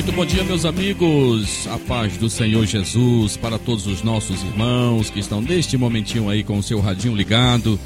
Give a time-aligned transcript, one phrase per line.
[0.00, 1.66] Muito bom dia, meus amigos.
[1.66, 6.42] A paz do Senhor Jesus para todos os nossos irmãos que estão neste momentinho aí
[6.42, 7.78] com o seu radinho ligado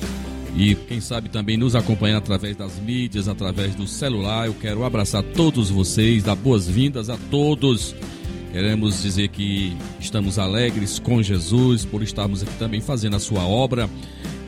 [0.56, 4.46] e quem sabe também nos acompanhando através das mídias, através do celular.
[4.46, 7.96] Eu quero abraçar todos vocês, dar boas-vindas a todos.
[8.54, 13.90] Queremos dizer que estamos alegres com Jesus por estarmos aqui também fazendo a sua obra.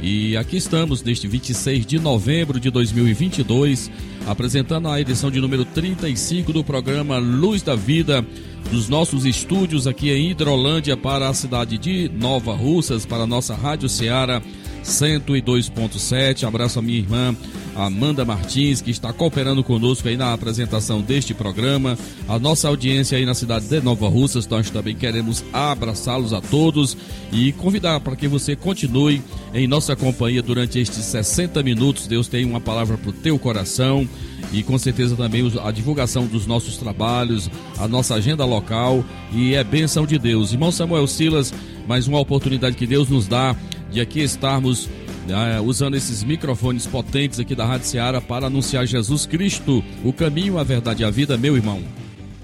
[0.01, 3.91] E aqui estamos neste 26 de novembro de 2022
[4.25, 8.25] apresentando a edição de número 35 do programa Luz da Vida,
[8.71, 13.57] dos nossos estúdios aqui em Hidrolândia para a cidade de Nova Russas, para a nossa
[13.57, 14.41] Rádio Ceará
[14.87, 16.47] 102.7.
[16.47, 17.37] Abraço a minha irmã
[17.75, 21.99] Amanda Martins, que está cooperando conosco aí na apresentação deste programa.
[22.27, 26.97] A nossa audiência aí na cidade de Nova Russas, nós também queremos abraçá-los a todos
[27.33, 29.21] e convidar para que você continue
[29.53, 32.07] em nossa companhia durante estes 60 minutos.
[32.07, 34.09] Deus tem uma palavra para o teu coração
[34.53, 39.65] e com certeza também a divulgação dos nossos trabalhos, a nossa agenda local e é
[39.65, 40.53] bênção de Deus.
[40.53, 41.53] Irmão Samuel Silas,
[41.87, 43.55] mais uma oportunidade que Deus nos dá
[43.91, 49.27] de aqui estarmos uh, usando esses microfones potentes aqui da Rádio Seara para anunciar Jesus
[49.27, 51.83] Cristo, o caminho, a verdade e a vida, meu irmão.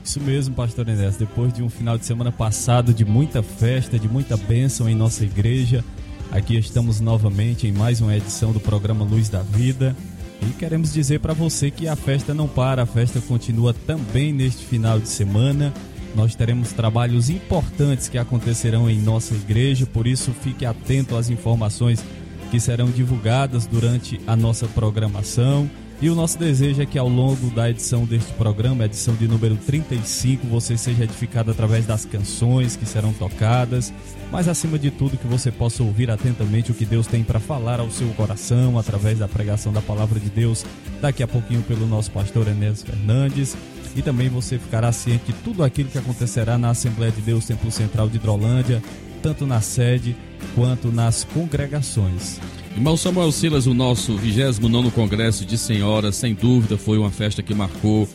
[0.04, 1.16] Isso mesmo, pastor Inés.
[1.16, 5.24] Depois de um final de semana passado de muita festa, de muita bênção em nossa
[5.24, 5.84] igreja,
[6.30, 9.96] aqui estamos novamente em mais uma edição do programa Luz da Vida.
[10.42, 14.64] E queremos dizer para você que a festa não para, a festa continua também neste
[14.64, 15.72] final de semana.
[16.14, 22.04] Nós teremos trabalhos importantes que acontecerão em nossa igreja, por isso fique atento às informações
[22.50, 25.70] que serão divulgadas durante a nossa programação.
[26.02, 29.56] E o nosso desejo é que ao longo da edição deste programa, edição de número
[29.56, 33.94] 35, você seja edificado através das canções que serão tocadas,
[34.30, 37.78] mas acima de tudo que você possa ouvir atentamente o que Deus tem para falar
[37.78, 40.66] ao seu coração através da pregação da palavra de Deus,
[41.00, 43.56] daqui a pouquinho pelo nosso pastor Enéas Fernandes.
[43.94, 47.70] E também você ficará ciente de tudo aquilo que acontecerá na Assembleia de Deus Templo
[47.70, 48.82] Central de Hidrolândia,
[49.22, 50.16] tanto na sede
[50.54, 52.40] quanto nas congregações.
[52.74, 57.54] Irmão Samuel Silas, o nosso 29 Congresso de Senhoras, sem dúvida foi uma festa que
[57.54, 58.08] marcou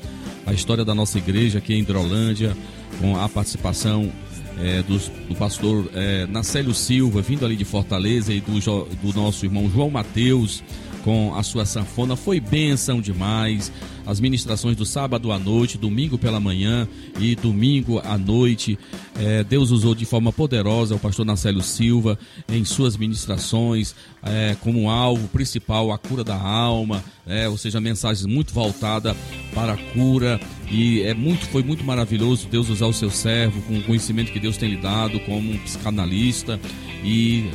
[0.46, 2.58] a história da nossa igreja aqui em Hidrolândia,
[3.00, 4.12] com a participação
[4.60, 9.46] é, do, do, pastor é, Nacélio Silva, vindo ali de Fortaleza, e do, do nosso
[9.46, 10.64] irmão João Mateus,
[11.08, 12.18] com a sua sanfona.
[12.18, 13.72] Foi bênção demais
[14.06, 16.86] as ministrações do sábado à noite, domingo pela manhã
[17.18, 18.78] e domingo à noite.
[19.18, 22.20] É, Deus usou de forma poderosa o pastor Nacélio Silva
[22.50, 28.26] em suas ministrações, é, como alvo principal a cura da alma, é, ou seja, mensagens
[28.26, 29.16] muito voltadas
[29.54, 30.42] para a cura.
[30.70, 34.42] E é muito, foi muito maravilhoso Deus usar o seu servo com o conhecimento que
[34.42, 36.60] Deus tem lhe dado como um psicanalista
[37.02, 37.50] e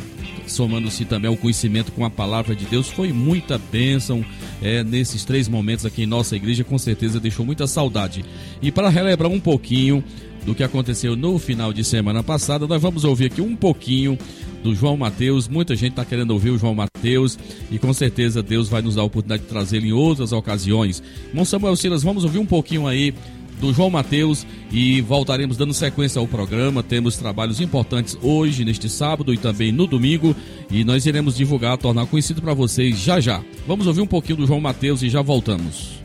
[0.46, 4.24] somando-se também ao conhecimento com a palavra de Deus, foi muita bênção
[4.60, 8.24] é, nesses três momentos aqui em nossa igreja, com certeza deixou muita saudade.
[8.60, 10.02] E para relembrar um pouquinho
[10.44, 14.18] do que aconteceu no final de semana passada, nós vamos ouvir aqui um pouquinho
[14.62, 15.48] do João Mateus.
[15.48, 17.38] Muita gente está querendo ouvir o João Mateus
[17.70, 21.02] e com certeza Deus vai nos dar a oportunidade de trazê-lo em outras ocasiões.
[21.28, 23.14] Irmão Samuel Silas, vamos ouvir um pouquinho aí
[23.62, 26.82] do João Mateus e voltaremos dando sequência ao programa.
[26.82, 30.34] Temos trabalhos importantes hoje, neste sábado e também no domingo
[30.68, 33.40] e nós iremos divulgar, tornar conhecido para vocês já já.
[33.66, 36.01] Vamos ouvir um pouquinho do João Mateus e já voltamos.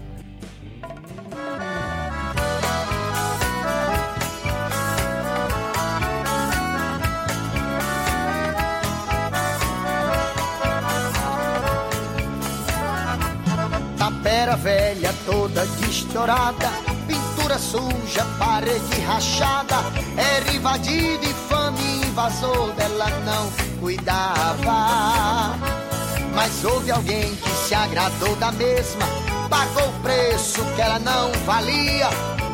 [26.33, 29.06] Mas houve alguém que se agradou da mesma,
[29.50, 32.09] pagou o preço que ela não valia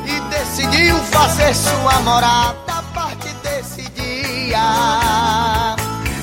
[0.05, 5.75] e decidiu fazer sua morada a partir desse dia.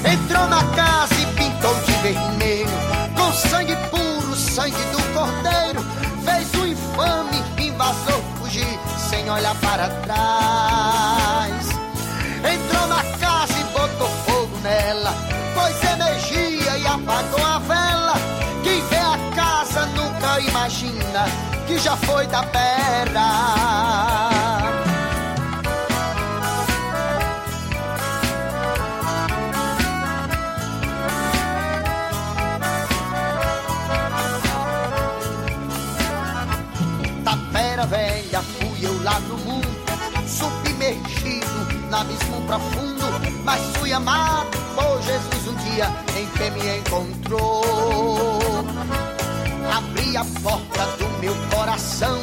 [0.05, 2.71] Entrou na casa e pintou de vermelho,
[3.17, 5.85] com sangue puro, sangue do cordeiro,
[6.25, 8.79] fez o infame invasor fugir
[9.09, 11.00] sem olhar para trás.
[20.71, 21.25] Imagina
[21.67, 24.31] que já foi da terra.
[37.25, 39.67] Tapera velha fui eu lá no mundo,
[40.29, 41.49] submergido
[41.91, 43.07] no abismo profundo,
[43.45, 47.61] mas fui amado por Jesus um dia em que me encontrou.
[49.73, 52.19] Abri a porta do meu coração,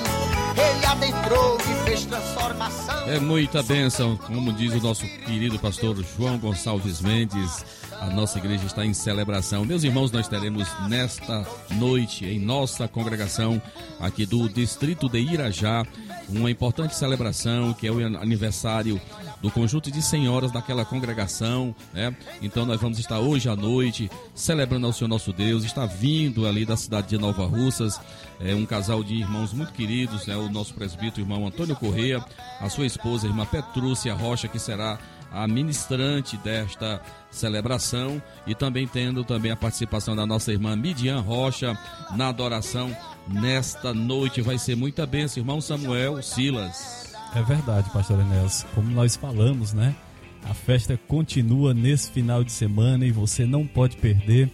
[0.55, 3.07] ele adentrou e fez transformação.
[3.07, 7.65] É muita bênção, como diz o nosso querido pastor João Gonçalves Mendes.
[7.99, 9.65] A nossa igreja está em celebração.
[9.65, 13.61] Meus irmãos, nós teremos nesta noite, em nossa congregação
[13.99, 15.85] aqui do distrito de Irajá,
[16.29, 18.99] uma importante celebração que é o aniversário
[19.41, 22.15] do conjunto de senhoras daquela congregação, né?
[22.41, 25.63] Então nós vamos estar hoje à noite celebrando ao Senhor nosso Deus.
[25.63, 27.99] Está vindo ali da cidade de Nova Russas
[28.39, 30.35] é, um casal de irmãos muito queridos, né?
[30.35, 32.23] O nosso presbítero, irmão Antônio Correia,
[32.59, 34.99] a sua esposa, a irmã Petrúcia Rocha, que será
[35.31, 41.77] a ministrante desta celebração e também tendo também a participação da nossa irmã Midian Rocha
[42.15, 42.95] na adoração
[43.27, 44.41] nesta noite.
[44.41, 47.06] Vai ser muita bênção, irmão Samuel Silas.
[47.37, 48.65] É verdade, pastor Enéas.
[48.73, 49.95] Como nós falamos, né?
[50.43, 54.49] A festa continua nesse final de semana e você não pode perder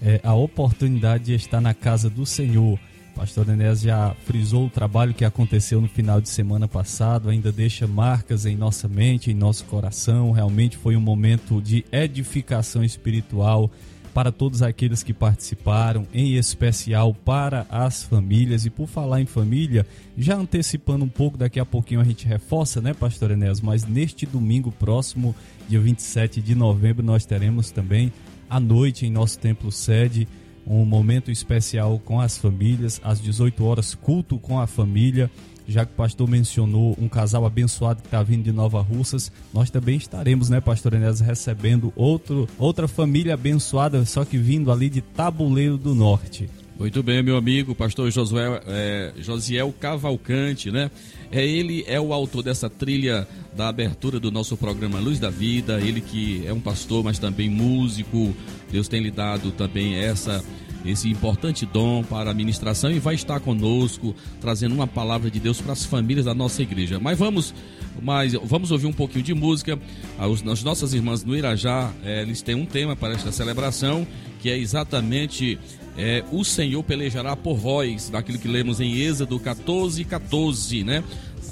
[0.00, 2.78] é, a oportunidade de estar na casa do Senhor.
[3.14, 7.86] Pastor Enéas já frisou o trabalho que aconteceu no final de semana passado, ainda deixa
[7.86, 10.32] marcas em nossa mente, em nosso coração.
[10.32, 13.70] Realmente foi um momento de edificação espiritual
[14.12, 18.66] para todos aqueles que participaram, em especial para as famílias.
[18.66, 19.86] E por falar em família,
[20.16, 23.60] já antecipando um pouco, daqui a pouquinho a gente reforça, né, Pastor Enéas?
[23.60, 25.34] Mas neste domingo próximo,
[25.68, 28.12] dia 27 de novembro, nós teremos também
[28.48, 30.28] à noite em nosso templo sede
[30.66, 35.30] um momento especial com as famílias, às 18 horas, culto com a família.
[35.66, 39.70] Já que o pastor mencionou um casal abençoado que está vindo de Nova Russas, nós
[39.70, 45.00] também estaremos, né, pastor Enéas, recebendo outro, outra família abençoada, só que vindo ali de
[45.00, 46.48] Tabuleiro do Norte.
[46.78, 50.90] Muito bem, meu amigo, pastor Josué, é, Josiel Cavalcante, né?
[51.30, 53.26] É, ele é o autor dessa trilha
[53.56, 55.80] da abertura do nosso programa Luz da Vida.
[55.80, 58.34] Ele que é um pastor, mas também músico.
[58.70, 60.42] Deus tem lhe dado também essa
[60.84, 65.60] esse importante dom para a ministração e vai estar conosco trazendo uma palavra de Deus
[65.60, 66.98] para as famílias da nossa igreja.
[66.98, 67.54] Mas vamos,
[68.00, 69.78] mas vamos ouvir um pouquinho de música.
[70.18, 74.06] As nossas irmãs no Irajá, é, eles têm um tema para esta celebração
[74.40, 75.56] que é exatamente
[75.96, 81.04] é, o Senhor pelejará por vós, daquilo que lemos em Êxodo 14, 14, né?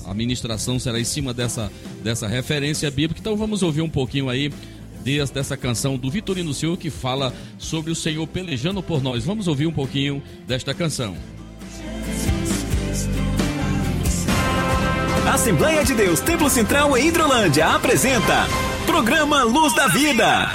[0.07, 1.71] A ministração será em cima dessa,
[2.03, 3.21] dessa referência bíblica.
[3.21, 4.51] Então vamos ouvir um pouquinho aí
[5.31, 9.25] dessa canção do Vitorino Senhor que fala sobre o Senhor pelejando por nós.
[9.25, 11.17] Vamos ouvir um pouquinho desta canção.
[15.33, 18.47] Assembleia de Deus Templo Central em Hidrolândia apresenta
[18.85, 20.53] Programa Luz da Vida.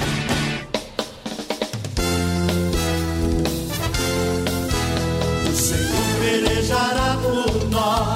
[6.20, 8.16] pelejará por nós.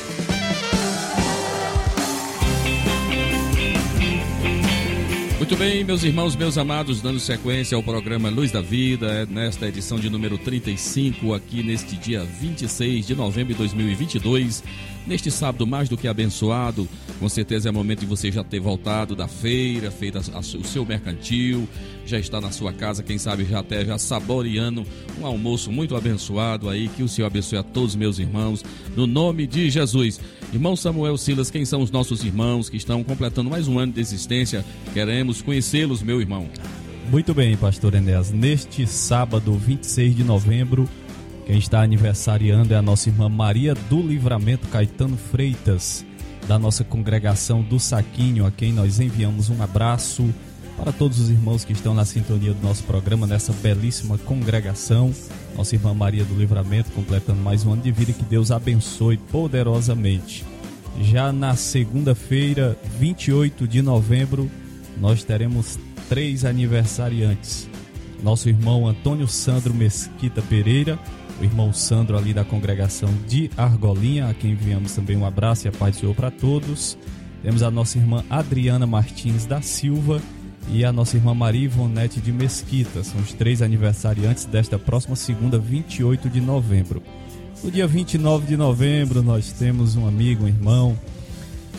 [5.51, 9.67] Muito bem, meus irmãos, meus amados, dando sequência ao programa Luz da Vida, é nesta
[9.67, 14.63] edição de número 35, aqui neste dia 26 de novembro de 2022,
[15.05, 16.87] neste sábado mais do que abençoado.
[17.19, 20.63] Com certeza é momento de você já ter voltado da feira, feito a- a- o
[20.63, 21.67] seu mercantil,
[22.05, 24.85] já está na sua casa, quem sabe já até já saboreando
[25.19, 26.87] um almoço muito abençoado aí.
[26.87, 28.63] Que o Senhor abençoe a todos meus irmãos,
[28.95, 30.17] no nome de Jesus.
[30.53, 34.01] Irmão Samuel Silas, quem são os nossos irmãos que estão completando mais um ano de
[34.01, 34.65] existência?
[34.93, 36.47] Queremos conhecê-los, meu irmão.
[37.09, 38.31] Muito bem, pastor Enéas.
[38.31, 40.87] Neste sábado, 26 de novembro,
[41.45, 46.05] quem está aniversariando é a nossa irmã Maria do Livramento Caetano Freitas,
[46.47, 50.33] da nossa congregação do Saquinho, a quem nós enviamos um abraço
[50.77, 55.13] para todos os irmãos que estão na sintonia do nosso programa, nessa belíssima congregação.
[55.55, 60.45] Nossa irmã Maria do Livramento completando mais um ano de vida que Deus abençoe poderosamente.
[61.01, 64.49] Já na segunda-feira, 28 de novembro,
[64.99, 65.79] nós teremos
[66.09, 67.69] três aniversariantes.
[68.23, 70.99] Nosso irmão Antônio Sandro Mesquita Pereira,
[71.39, 75.69] o irmão Sandro ali da congregação de Argolinha, a quem enviamos também um abraço e
[75.69, 76.97] a paz do Senhor para todos.
[77.41, 80.21] Temos a nossa irmã Adriana Martins da Silva
[80.69, 83.03] e a nossa irmã Maria Ivonete de Mesquita.
[83.03, 87.01] São os três aniversariantes desta próxima segunda, 28 de novembro.
[87.63, 90.97] No dia 29 de novembro, nós temos um amigo, um irmão,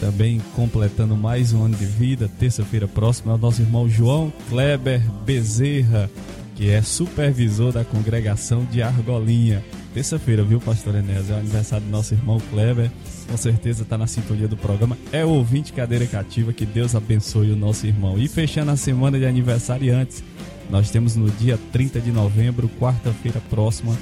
[0.03, 5.01] também completando mais um ano de vida, terça-feira próxima, é o nosso irmão João Kleber
[5.25, 6.11] Bezerra,
[6.57, 9.65] que é supervisor da congregação de Argolinha.
[9.95, 11.31] Terça-feira, viu, pastor Enéas?
[11.31, 12.91] É o aniversário do nosso irmão Kleber.
[13.31, 14.99] Com certeza está na sintonia do programa.
[15.13, 16.53] É o ouvinte cadeira cativa.
[16.53, 18.19] Que Deus abençoe o nosso irmão.
[18.19, 20.25] E fechando a semana de aniversariantes,
[20.69, 23.97] nós temos no dia 30 de novembro, quarta-feira próxima,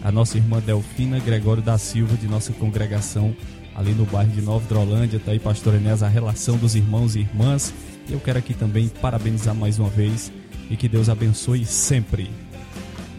[0.00, 3.34] a nossa irmã Delfina Gregório da Silva, de nossa congregação
[3.74, 5.16] ali no bairro de Nova Drolândia.
[5.16, 7.72] Está aí, pastor Enéas, a relação dos irmãos e irmãs.
[8.08, 10.32] Eu quero aqui também parabenizar mais uma vez
[10.70, 12.30] e que Deus abençoe sempre.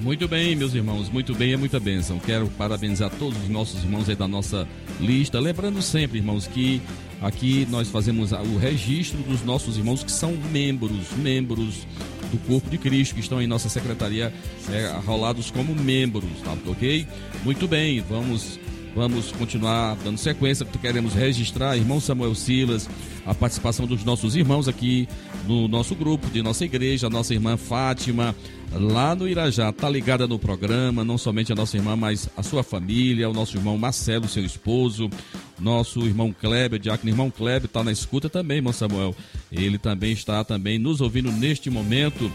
[0.01, 2.17] Muito bem, meus irmãos, muito bem, é muita bênção.
[2.17, 4.67] Quero parabenizar todos os nossos irmãos aí da nossa
[4.99, 5.39] lista.
[5.39, 6.81] Lembrando sempre, irmãos, que
[7.21, 11.85] aqui nós fazemos o registro dos nossos irmãos que são membros, membros
[12.31, 14.33] do corpo de Cristo, que estão em nossa secretaria
[14.71, 17.05] é, rolados como membros, tá ok?
[17.43, 18.59] Muito bem, vamos
[18.93, 22.89] Vamos continuar dando sequência, porque queremos registrar, irmão Samuel Silas,
[23.25, 25.07] a participação dos nossos irmãos aqui
[25.47, 28.35] no nosso grupo, de nossa igreja, a nossa irmã Fátima,
[28.73, 32.63] lá no Irajá, tá ligada no programa, não somente a nossa irmã, mas a sua
[32.63, 35.09] família, o nosso irmão Marcelo, seu esposo,
[35.57, 39.15] nosso irmão Kleber, diácono irmão Kleber, está na escuta também, irmão Samuel.
[39.49, 42.29] Ele também está também nos ouvindo neste momento.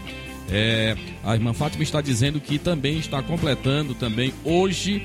[0.49, 5.01] É, a irmã Fátima está dizendo que também está completando também hoje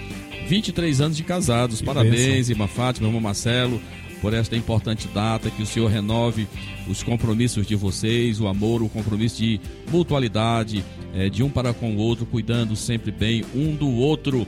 [0.46, 1.80] 23 anos de casados.
[1.80, 2.52] Que Parabéns, bênção.
[2.52, 3.80] irmã Fátima, irmão Marcelo,
[4.20, 5.50] por esta importante data.
[5.50, 6.46] Que o Senhor renove
[6.88, 10.84] os compromissos de vocês, o amor, o compromisso de mutualidade,
[11.14, 14.46] eh, de um para com o outro, cuidando sempre bem um do outro.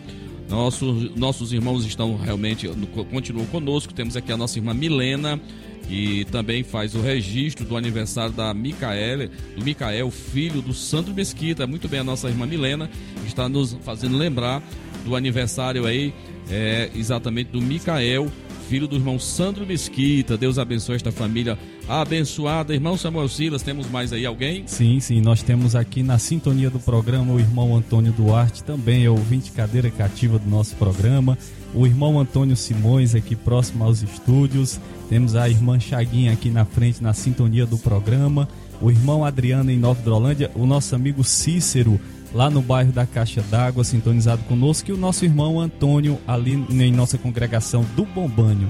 [0.49, 2.69] Nossos, nossos irmãos estão realmente,
[3.11, 3.95] continuam conosco.
[3.95, 5.41] Temos aqui a nossa irmã Milena,
[5.89, 11.67] que também faz o registro do aniversário da Micaele, do Micael, filho do Sandro Mesquita.
[11.67, 12.91] Muito bem, a nossa irmã Milena
[13.27, 14.63] está nos fazendo lembrar
[15.05, 16.15] do aniversário aí,
[16.51, 18.31] é, exatamente do Micael,
[18.69, 20.37] filho do irmão Sandro Mesquita.
[20.37, 22.75] Deus abençoe esta família abençoada.
[22.75, 24.65] Irmão Samuel Silas, temos mais aí alguém?
[24.67, 29.11] Sim, sim, nós temos aqui na sintonia do programa o irmão Antônio Duarte, também é
[29.11, 31.37] ouvinte cadeira cativa do nosso programa.
[31.75, 34.81] O irmão Antônio Simões aqui próximo aos estúdios.
[35.09, 38.49] Temos a irmã Chaguinha aqui na frente na sintonia do programa.
[38.81, 42.01] O irmão Adriano em Nova Drolândia, o nosso amigo Cícero
[42.33, 46.93] lá no bairro da Caixa d'Água, sintonizado conosco, e o nosso irmão Antônio ali em
[46.93, 48.69] nossa congregação do Bombanho.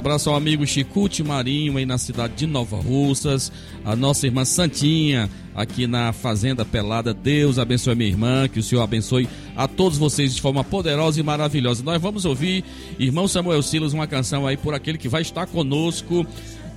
[0.00, 3.52] Abraço ao amigo Chicute Marinho aí na cidade de Nova Russas,
[3.84, 7.12] a nossa irmã Santinha aqui na Fazenda Pelada.
[7.12, 11.22] Deus abençoe minha irmã, que o Senhor abençoe a todos vocês de forma poderosa e
[11.22, 11.82] maravilhosa.
[11.82, 12.64] Nós vamos ouvir,
[12.98, 16.26] irmão Samuel Silas, uma canção aí por aquele que vai estar conosco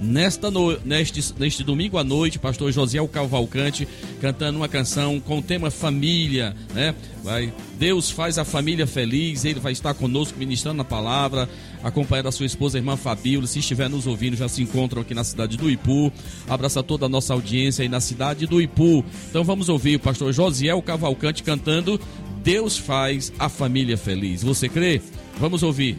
[0.03, 3.87] nesta no, neste, neste domingo à noite, pastor Josiel Cavalcante
[4.19, 6.93] cantando uma canção com o tema família, né?
[7.23, 11.47] Vai, Deus faz a família feliz, ele vai estar conosco ministrando a palavra,
[11.83, 15.23] acompanhando a sua esposa, irmã Fabíola, se estiver nos ouvindo, já se encontram aqui na
[15.23, 16.11] cidade do Ipu.
[16.47, 19.03] Abraça toda a nossa audiência aí na cidade do Ipu.
[19.29, 21.99] Então vamos ouvir o pastor Josiel Cavalcante cantando
[22.43, 24.43] Deus faz a família feliz.
[24.43, 25.01] Você crê?
[25.37, 25.97] Vamos ouvir.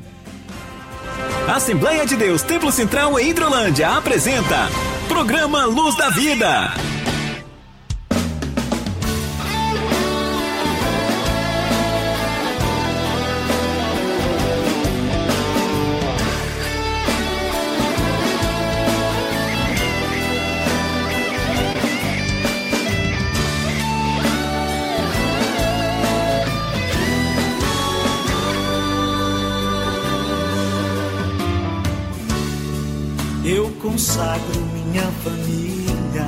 [1.49, 4.69] Assembleia de Deus Templo Central em Hidrolândia apresenta
[5.09, 6.75] Programa Luz da Vida.
[34.05, 36.27] Consagro minha família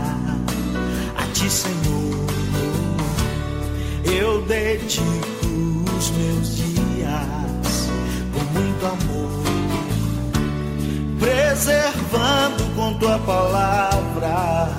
[1.14, 2.26] a ti, Senhor.
[4.02, 5.04] Eu dedico
[5.98, 7.90] os meus dias
[8.32, 9.42] com muito amor,
[11.20, 14.70] preservando com tua palavra,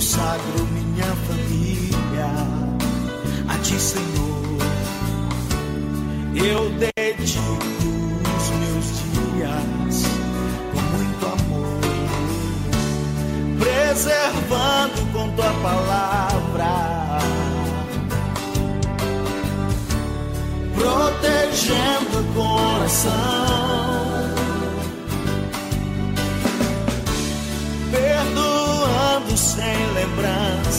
[0.00, 2.32] Consagro minha família
[3.46, 4.58] a ti, Senhor.
[6.34, 7.58] Eu dedico
[8.24, 10.06] os meus dias
[10.72, 11.80] com muito amor,
[13.58, 16.70] preservando com tua palavra
[20.74, 23.39] protegendo o coração,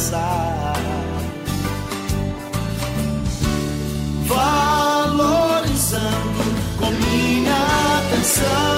[0.02, 0.74] lembrança,
[4.26, 6.02] valorizando
[6.80, 7.54] com minha
[8.00, 8.70] atenção.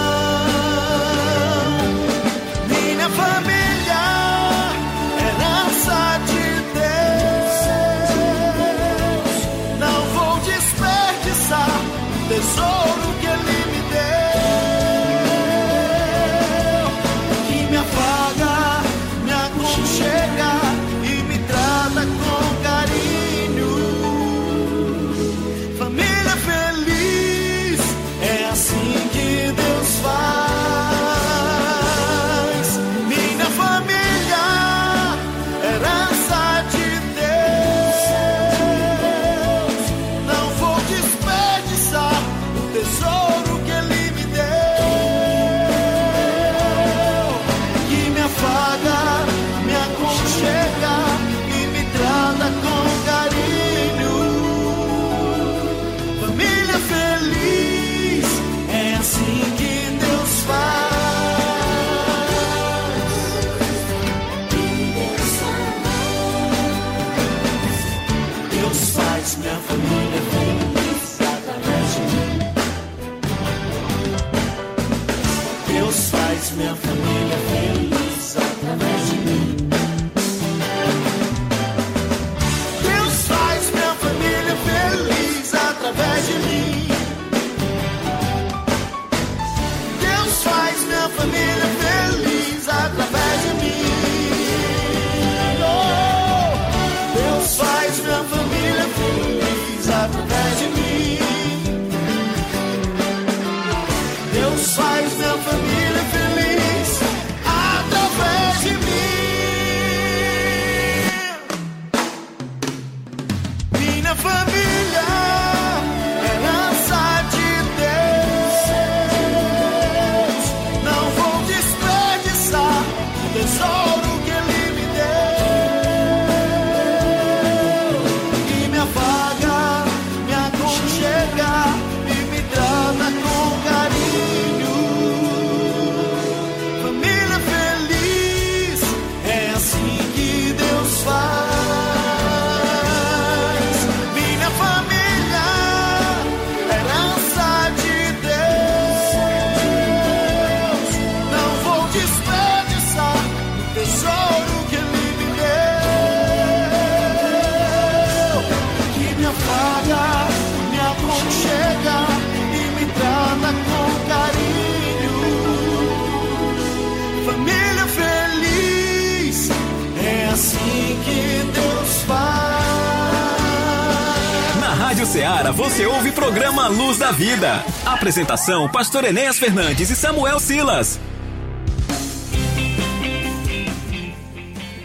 [175.56, 177.64] Você ouve o programa Luz da Vida.
[177.86, 181.00] Apresentação: Pastor Enéas Fernandes e Samuel Silas.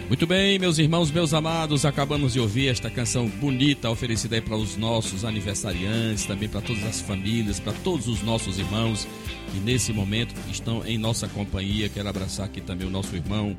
[0.08, 4.56] Muito bem, meus irmãos, meus amados, acabamos de ouvir esta canção bonita oferecida aí para
[4.56, 9.06] os nossos aniversariantes, também para todas as famílias, para todos os nossos irmãos
[9.52, 11.90] que nesse momento estão em nossa companhia.
[11.90, 13.54] Quero abraçar aqui também o nosso irmão,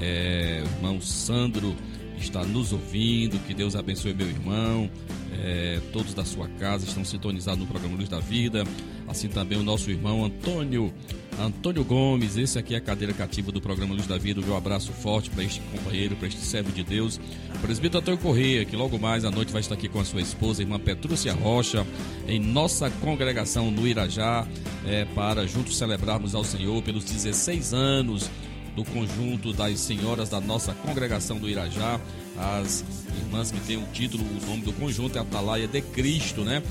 [0.00, 1.76] é, o irmão Sandro,
[2.22, 3.38] está nos ouvindo.
[3.46, 4.90] Que Deus abençoe meu irmão.
[5.32, 8.64] É, todos da sua casa estão sintonizados no programa Luz da Vida.
[9.08, 10.92] Assim também o nosso irmão Antônio
[11.40, 14.40] Antônio Gomes, esse aqui é a cadeira cativa do programa Luz da Vida.
[14.40, 17.18] O meu abraço forte para este companheiro, para este servo de Deus.
[17.54, 20.20] O presbítero Antônio Correia, que logo mais à noite vai estar aqui com a sua
[20.20, 21.86] esposa, a irmã Petrúcia Rocha,
[22.28, 24.46] em nossa congregação no Irajá,
[24.86, 28.30] é, para juntos celebrarmos ao Senhor pelos 16 anos
[28.74, 32.00] do conjunto das senhoras da nossa congregação do Irajá,
[32.38, 32.84] as
[33.18, 36.62] irmãs que têm o título, o nome do conjunto é Atalaia de Cristo, né?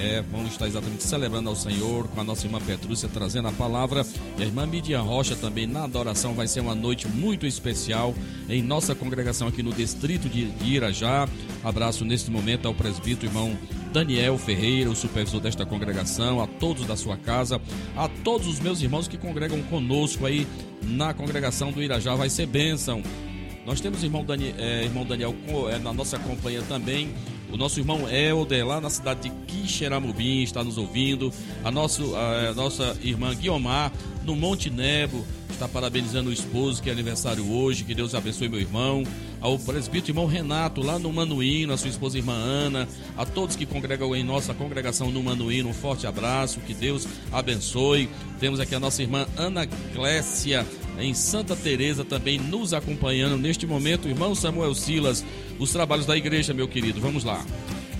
[0.00, 4.04] É, vamos estar exatamente celebrando ao Senhor com a nossa irmã Petrúcia trazendo a palavra
[4.38, 6.34] e a irmã Midian Rocha também na adoração.
[6.34, 8.14] Vai ser uma noite muito especial
[8.48, 11.28] em nossa congregação aqui no distrito de, Irajá.
[11.64, 13.56] Abraço neste momento ao presbítero irmão
[13.92, 17.60] Daniel Ferreira, o supervisor desta congregação, a todos da sua casa,
[17.96, 20.46] a todos os meus irmãos que congregam conosco aí
[20.82, 22.14] na congregação do Irajá.
[22.14, 23.02] Vai ser bênção.
[23.64, 25.34] Nós temos irmão, Dani, é, irmão Daniel
[25.70, 27.12] é, na nossa companhia também.
[27.52, 31.32] O nosso irmão Helder, lá na cidade de Quixeramobim, está nos ouvindo.
[31.64, 33.92] A, nosso, a, nossa irmã Guiomar,
[34.24, 37.84] no Monte Nebo, está parabenizando o esposo, que é aniversário hoje.
[37.84, 39.04] Que Deus abençoe meu irmão.
[39.40, 42.88] Ao presbítero irmão Renato, lá no Manuíno, a sua esposa irmã Ana.
[43.16, 46.60] A todos que congregam em nossa congregação no Manuíno, um forte abraço.
[46.60, 48.08] Que Deus abençoe.
[48.40, 50.66] Temos aqui a nossa irmã Ana Clécia,
[50.98, 55.24] em Santa Teresa também nos acompanhando neste momento, irmão Samuel Silas,
[55.58, 57.00] os trabalhos da igreja, meu querido.
[57.00, 57.44] Vamos lá.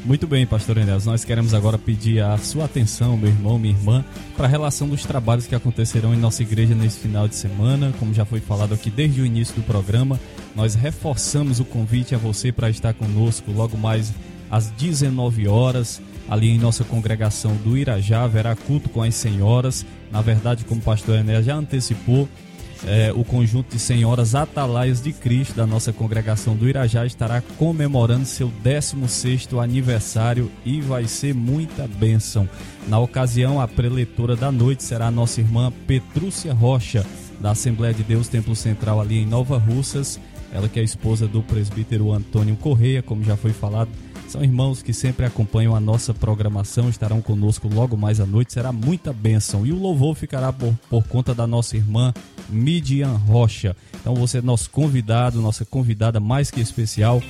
[0.06, 1.04] Muito bem, pastor Enéas.
[1.04, 4.04] Nós queremos agora pedir a sua atenção, meu irmão, minha irmã,
[4.37, 7.92] para a relação dos trabalhos que acontecerão em nossa igreja nesse final de semana.
[7.98, 10.20] Como já foi falado aqui desde o início do programa,
[10.54, 14.12] nós reforçamos o convite a você para estar conosco logo mais
[14.48, 19.85] às 19 horas, ali em nossa congregação do Irajá, haverá culto com as senhoras.
[20.12, 22.28] Na verdade, como o pastor Enéas já antecipou,
[22.84, 28.26] é, o conjunto de senhoras atalaias de Cristo da nossa congregação do Irajá estará comemorando
[28.26, 32.48] seu 16º aniversário e vai ser muita bênção.
[32.86, 37.04] Na ocasião, a preletora da noite será a nossa irmã Petrúcia Rocha,
[37.40, 40.20] da Assembleia de Deus Templo Central ali em Nova Russas.
[40.52, 43.90] Ela que é esposa do presbítero Antônio Correia, como já foi falado.
[44.28, 48.72] São irmãos que sempre acompanham a nossa programação, estarão conosco logo mais à noite, será
[48.72, 49.64] muita bênção.
[49.64, 52.12] E o louvor ficará por, por conta da nossa irmã
[52.48, 53.76] Midian Rocha.
[54.00, 57.22] Então você é nosso convidado, nossa convidada mais que especial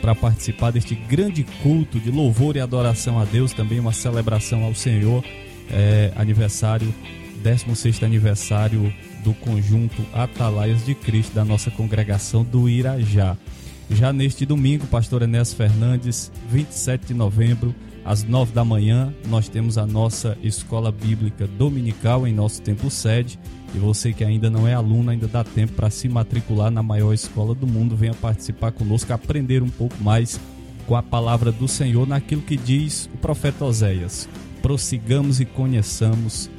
[0.00, 4.74] para participar deste grande culto de louvor e adoração a Deus, também uma celebração ao
[4.74, 5.24] Senhor,
[5.70, 6.94] é, aniversário,
[7.42, 8.92] 16 aniversário
[9.24, 13.36] do conjunto Atalaias de Cristo da nossa congregação do Irajá.
[13.90, 19.78] Já neste domingo, pastor Enéas Fernandes, 27 de novembro, às 9 da manhã, nós temos
[19.78, 23.38] a nossa escola bíblica dominical em nosso templo sede.
[23.74, 27.12] E você que ainda não é aluno, ainda dá tempo para se matricular na maior
[27.14, 27.96] escola do mundo.
[27.96, 30.38] Venha participar conosco, aprender um pouco mais
[30.86, 34.28] com a palavra do Senhor naquilo que diz o profeta Oséias.
[34.60, 36.50] Prossigamos e conheçamos,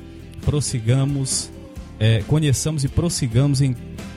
[0.44, 1.52] prossigamos,
[2.00, 3.76] é, conheçamos e prossigamos em,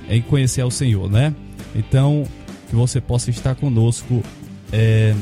[0.08, 1.34] em conhecer ao Senhor, né?
[1.74, 2.26] Então,
[2.68, 4.22] que você possa estar conosco
[4.72, 5.14] é,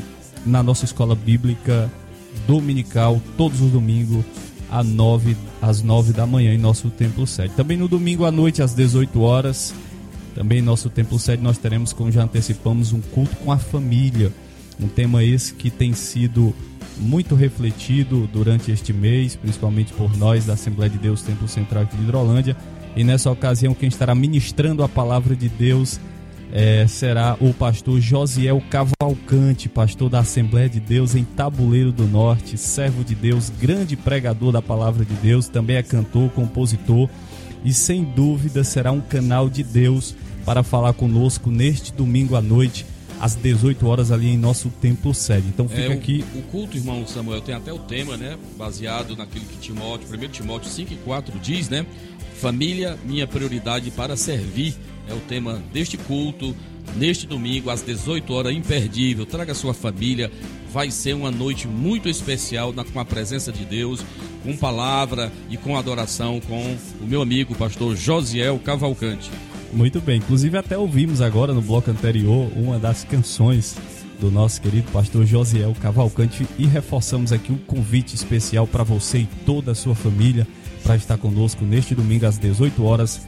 [0.45, 1.91] na nossa escola bíblica
[2.45, 4.23] dominical, todos os domingos,
[4.69, 7.53] às 9, às 9 da manhã, em nosso templo sede.
[7.55, 9.73] Também no domingo à noite, às 18 horas,
[10.35, 14.31] também em nosso templo sede, nós teremos, como já antecipamos, um culto com a família.
[14.79, 16.53] Um tema esse que tem sido
[16.99, 21.95] muito refletido durante este mês, principalmente por nós da Assembleia de Deus Templo Central aqui
[21.95, 22.55] de Hidrolândia.
[22.95, 25.99] E nessa ocasião, quem estará ministrando a palavra de Deus
[26.51, 32.57] é, será o pastor Josiel Cavalcante, pastor da Assembleia de Deus em Tabuleiro do Norte,
[32.57, 37.09] servo de Deus, grande pregador da palavra de Deus, também é cantor, compositor
[37.63, 42.85] e sem dúvida será um canal de Deus para falar conosco neste domingo à noite
[43.19, 45.47] às 18 horas ali em nosso templo sede.
[45.47, 48.37] Então fica É, o- aqui O, culto, irmão Samuel, tem até o tema, né?
[48.57, 51.85] Baseado naquilo que Timóteo, 1 Timóteo 5 e 4 diz, né?
[52.35, 54.75] Família, minha prioridade para servir.
[55.09, 56.53] É o tema deste culto,
[56.97, 59.25] neste domingo, às 18 horas, imperdível.
[59.25, 60.29] Traga sua família.
[60.71, 64.01] Vai ser uma noite muito especial na- com a presença de Deus,
[64.43, 69.31] com palavra e com adoração com o meu amigo, pastor Josiel Cavalcante.
[69.73, 73.75] Muito bem, inclusive até ouvimos agora no bloco anterior uma das canções
[74.19, 79.29] do nosso querido pastor Josiel Cavalcante e reforçamos aqui um convite especial para você e
[79.45, 80.47] toda a sua família
[80.83, 83.21] para estar conosco neste domingo às 18 horas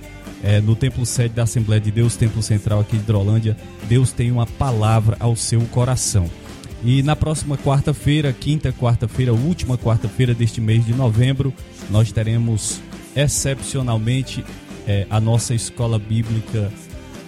[0.43, 3.58] eh, no Templo Sede da Assembleia de Deus, Templo Central aqui de Hidrolândia.
[3.88, 6.30] Deus tem uma palavra ao seu coração.
[6.84, 11.54] E na próxima quarta-feira, quinta quarta-feira, última quarta-feira deste mês de novembro,
[11.89, 12.80] nós teremos
[13.15, 14.45] excepcionalmente
[14.89, 16.73] eh, a nossa escola bíblica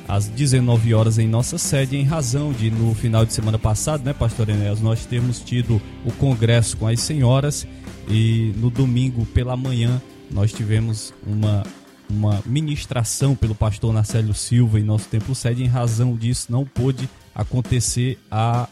[0.07, 4.13] às 19 horas em nossa sede, em razão de no final de semana passado, né,
[4.13, 7.67] pastor Enéas, nós termos tido o congresso com as senhoras
[8.09, 11.63] e no domingo pela manhã nós tivemos uma
[12.09, 17.07] uma ministração pelo pastor Narcélio Silva em nosso templo sede, em razão disso não pôde
[17.33, 18.67] acontecer a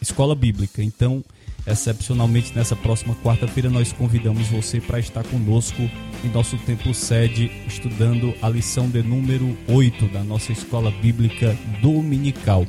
[0.00, 0.80] escola bíblica.
[0.80, 1.24] Então,
[1.66, 5.82] excepcionalmente nessa próxima quarta-feira, nós convidamos você para estar conosco
[6.24, 12.66] em nosso templo sede, estudando a lição de número 8 da nossa escola bíblica dominical.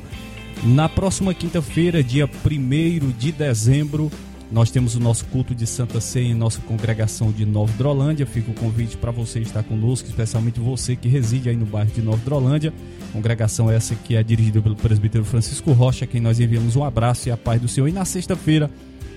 [0.62, 4.10] Na próxima quinta-feira, dia 1 de dezembro,
[4.52, 8.26] nós temos o nosso culto de Santa Ceia em nossa congregação de Nova Drolândia.
[8.26, 12.02] Fica o convite para você estar conosco, especialmente você que reside aí no bairro de
[12.02, 12.72] Nova Drolândia.
[13.12, 17.28] Congregação essa que é dirigida pelo presbítero Francisco Rocha, a quem nós enviamos um abraço
[17.28, 17.86] e a paz do Senhor.
[17.86, 18.68] E na sexta-feira,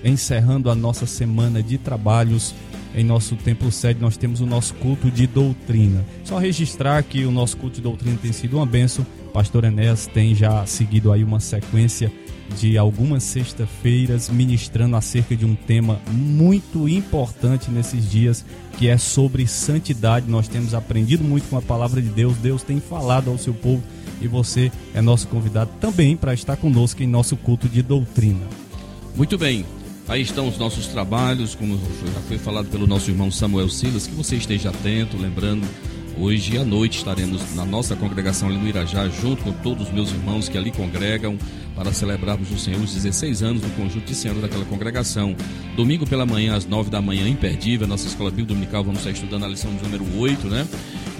[0.04, 2.54] encerrando a nossa semana de trabalhos
[2.94, 6.04] em nosso templo sede, nós temos o nosso culto de doutrina.
[6.24, 9.06] Só registrar que o nosso culto de doutrina tem sido uma benção.
[9.32, 12.12] Pastor Enéas tem já seguido aí uma sequência
[12.58, 18.44] de algumas sexta-feiras ministrando acerca de um tema muito importante nesses dias,
[18.78, 20.30] que é sobre santidade.
[20.30, 23.82] Nós temos aprendido muito com a palavra de Deus, Deus tem falado ao seu povo
[24.20, 28.46] e você é nosso convidado também para estar conosco em nosso culto de doutrina.
[29.16, 29.64] Muito bem.
[30.06, 34.14] Aí estão os nossos trabalhos, como já foi falado pelo nosso irmão Samuel Silas, que
[34.14, 35.66] você esteja atento, lembrando,
[36.18, 40.10] hoje à noite estaremos na nossa congregação ali no Irajá, junto com todos os meus
[40.10, 41.38] irmãos que ali congregam,
[41.74, 45.34] para celebrarmos o Senhor os 16 anos do conjunto de senhores daquela congregação.
[45.74, 49.44] Domingo pela manhã, às 9 da manhã, imperdível, nossa escola bíblica dominical, vamos estar estudando
[49.44, 50.66] a lição número 8, né?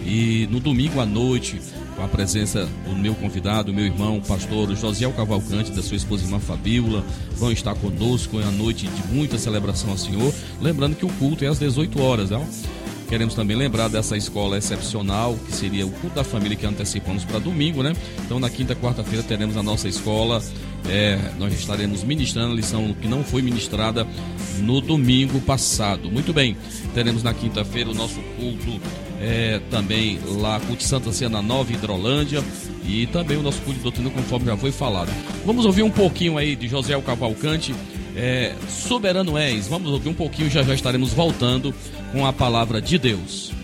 [0.05, 1.61] E no domingo à noite,
[1.97, 6.39] com a presença do meu convidado, meu irmão, pastor Josiel Cavalcante, da sua esposa irmã
[6.39, 7.05] Fabíola,
[7.37, 10.33] vão estar conosco em uma noite de muita celebração ao Senhor.
[10.61, 12.47] Lembrando que o culto é às 18 horas, não?
[13.09, 17.39] Queremos também lembrar dessa escola excepcional, que seria o culto da família que antecipamos para
[17.39, 17.95] domingo, né?
[18.25, 20.43] Então, na quinta, quarta-feira, teremos a nossa escola.
[20.89, 24.07] É, nós estaremos ministrando a lição que não foi ministrada
[24.59, 26.11] no domingo passado.
[26.11, 26.57] Muito bem,
[26.93, 28.81] teremos na quinta-feira o nosso culto
[29.25, 32.45] é, também lá, culto Santa Cena Nova, Hidrolândia.
[32.87, 35.11] E também o nosso culto doutrina, conforme já foi falado.
[35.47, 37.75] Vamos ouvir um pouquinho aí de José Cavalcante.
[38.15, 39.67] É, soberano és.
[39.67, 41.75] Vamos ouvir um pouquinho, já já estaremos voltando
[42.13, 43.64] com a palavra de Deus.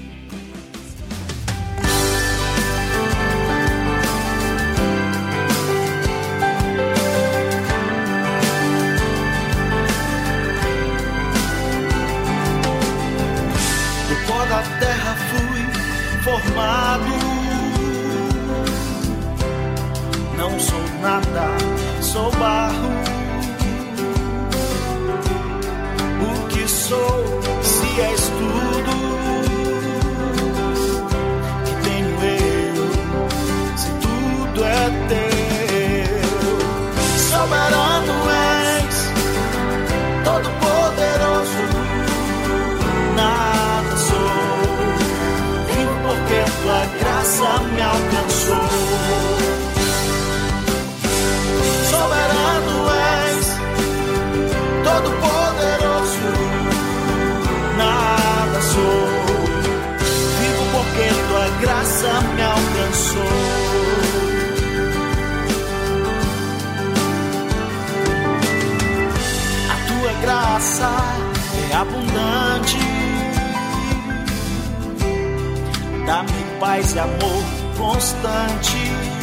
[76.60, 77.44] Paz e amor
[77.76, 79.20] constante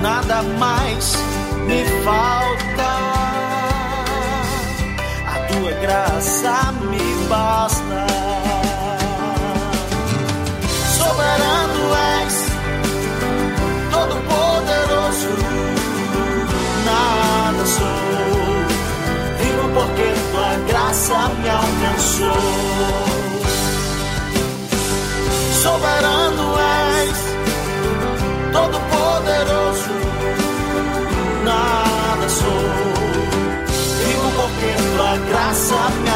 [0.00, 1.14] nada mais
[1.66, 2.90] me falta.
[5.26, 8.06] A tua graça me basta.
[10.96, 12.34] Soberano és,
[13.90, 15.30] todo poderoso,
[16.84, 17.98] nada sou.
[19.38, 23.07] Vivo porque tua graça me alcançou.
[25.62, 26.54] Soberano
[27.02, 27.18] és
[28.52, 29.90] todo poderoso,
[31.44, 32.64] nada sou.
[33.98, 36.07] Vivo porque tua graça me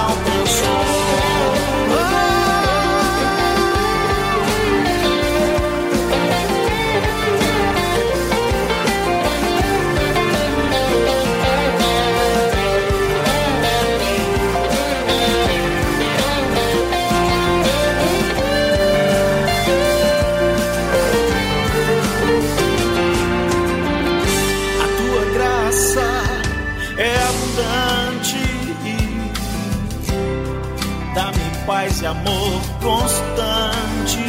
[31.67, 34.25] paz e amor constante.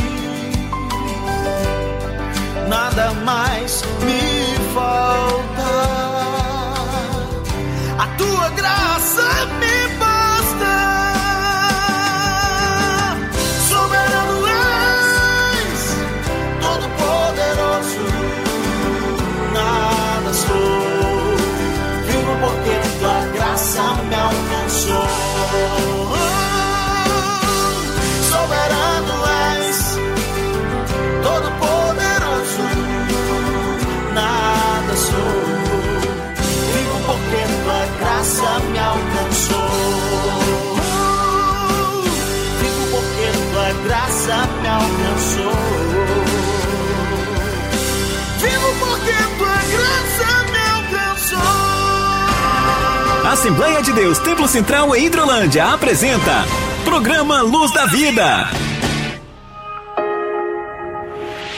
[2.67, 4.32] Nada mais me
[53.33, 56.45] Assembleia de Deus Templo Central em Hidrolândia apresenta
[56.85, 58.47] Programa Luz da Vida.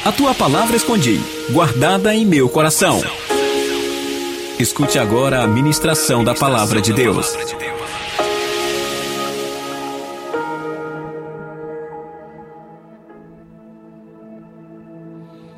[0.06, 1.20] A tua palavra escondi,
[1.52, 3.04] guardada em meu coração.
[4.58, 7.36] Escute agora a ministração da palavra de Deus.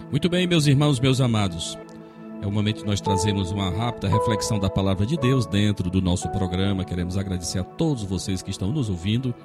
[0.10, 1.78] Muito bem, meus irmãos, meus amados.
[2.48, 6.02] É o momento que nós trazemos uma rápida reflexão da palavra de Deus dentro do
[6.02, 6.86] nosso programa.
[6.86, 9.36] Queremos agradecer a todos vocês que estão nos ouvindo.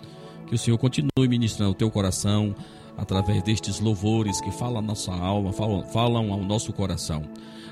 [0.46, 2.54] Que o Senhor continue ministrando o teu coração
[2.96, 7.24] através destes louvores que falam a nossa alma, falam, falam ao nosso coração.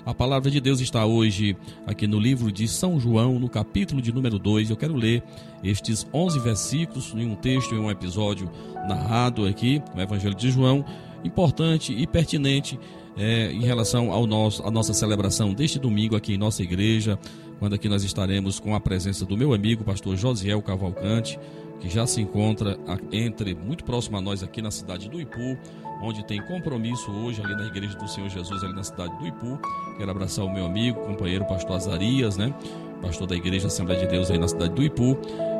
[0.05, 1.57] A palavra de Deus está hoje
[1.87, 4.69] aqui no livro de São João, no capítulo de número 2.
[4.69, 5.23] Eu quero ler
[5.63, 8.51] estes 11 versículos em um texto, em um episódio
[8.89, 10.85] narrado aqui, no Evangelho de João,
[11.23, 12.81] importante e pertinente
[13.21, 17.19] é, em relação ao nosso, à nossa celebração deste domingo aqui em nossa igreja,
[17.59, 21.39] quando aqui nós estaremos com a presença do meu amigo, pastor Josiel Cavalcante,
[21.81, 22.79] que já se encontra
[23.13, 25.59] entre muito próximo a nós aqui na cidade do Ipu,
[26.03, 29.59] onde tem compromisso hoje ali na igreja do Senhor Jesus ali na cidade do Ipu.
[29.99, 32.55] Quero abraçar o meu amigo, companheiro pastor Azarias, né?
[33.03, 35.19] Pastor da igreja Assembleia de Deus aí na cidade do Ipu.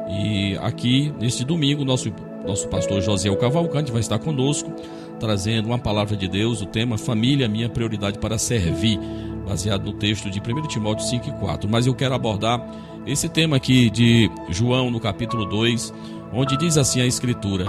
[0.09, 2.11] E aqui neste domingo nosso
[2.47, 4.73] nosso pastor Josiel Cavalcante vai estar conosco
[5.21, 8.99] trazendo uma palavra de Deus, o tema Família, minha prioridade para servir,
[9.47, 11.69] baseado no texto de 1 Timóteo 5 e 4.
[11.71, 12.61] Mas eu quero abordar
[13.07, 15.93] esse tema aqui de João, no capítulo 2,
[16.33, 17.67] onde diz assim a Escritura: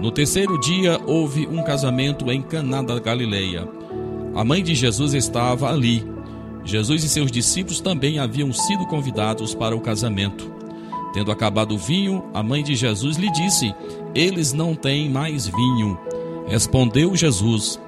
[0.00, 3.66] No terceiro dia houve um casamento em Caná da Galileia.
[4.34, 6.04] A mãe de Jesus estava ali.
[6.64, 10.52] Jesus e seus discípulos também haviam sido convidados para o casamento.
[11.12, 13.74] Tendo acabado o vinho, a mãe de Jesus lhe disse:
[14.14, 15.98] Eles não têm mais vinho.
[16.50, 17.80] Respondeu Jesus: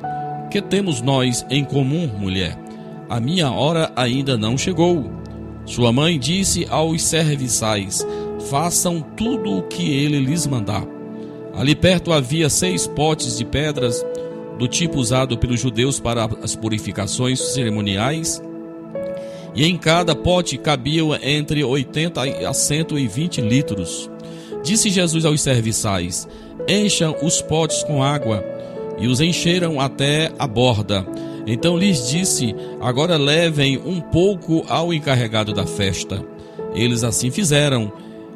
[0.48, 2.56] Que temos nós em comum, mulher?
[3.10, 5.10] A minha hora ainda não chegou.
[5.66, 8.06] Sua mãe disse aos serviçais:
[8.48, 10.86] Façam tudo o que ele lhes mandar.
[11.54, 14.02] Ali perto havia seis potes de pedras
[14.58, 18.40] do tipo usado pelos judeus para as purificações cerimoniais,
[19.54, 24.11] e em cada pote cabiam entre 80 a 120 litros.
[24.62, 26.28] Disse Jesus aos serviçais:
[26.68, 28.44] Encham os potes com água,
[28.98, 31.06] e os encheram até a borda.
[31.46, 36.24] Então lhes disse: Agora levem um pouco ao encarregado da festa.
[36.74, 37.92] Eles assim fizeram.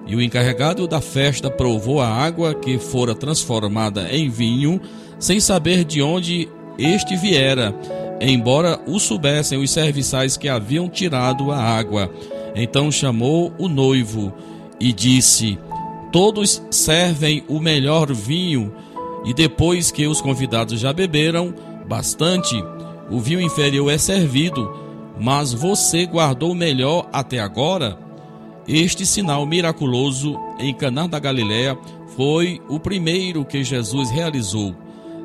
[0.08, 4.80] E o encarregado da festa provou a água que fora transformada em vinho,
[5.18, 6.48] sem saber de onde
[6.78, 7.74] este viera,
[8.20, 12.08] embora o soubessem os serviçais que haviam tirado a água.
[12.54, 14.32] Então chamou o noivo
[14.78, 15.58] e disse:
[16.12, 18.72] Todos servem o melhor vinho,
[19.24, 21.54] e depois que os convidados já beberam
[21.88, 22.57] bastante,
[23.11, 24.72] o vinho inferior é servido,
[25.18, 27.98] mas você guardou o melhor até agora?
[28.68, 31.78] Este sinal miraculoso em Caná da Galiléia
[32.16, 34.74] foi o primeiro que Jesus realizou.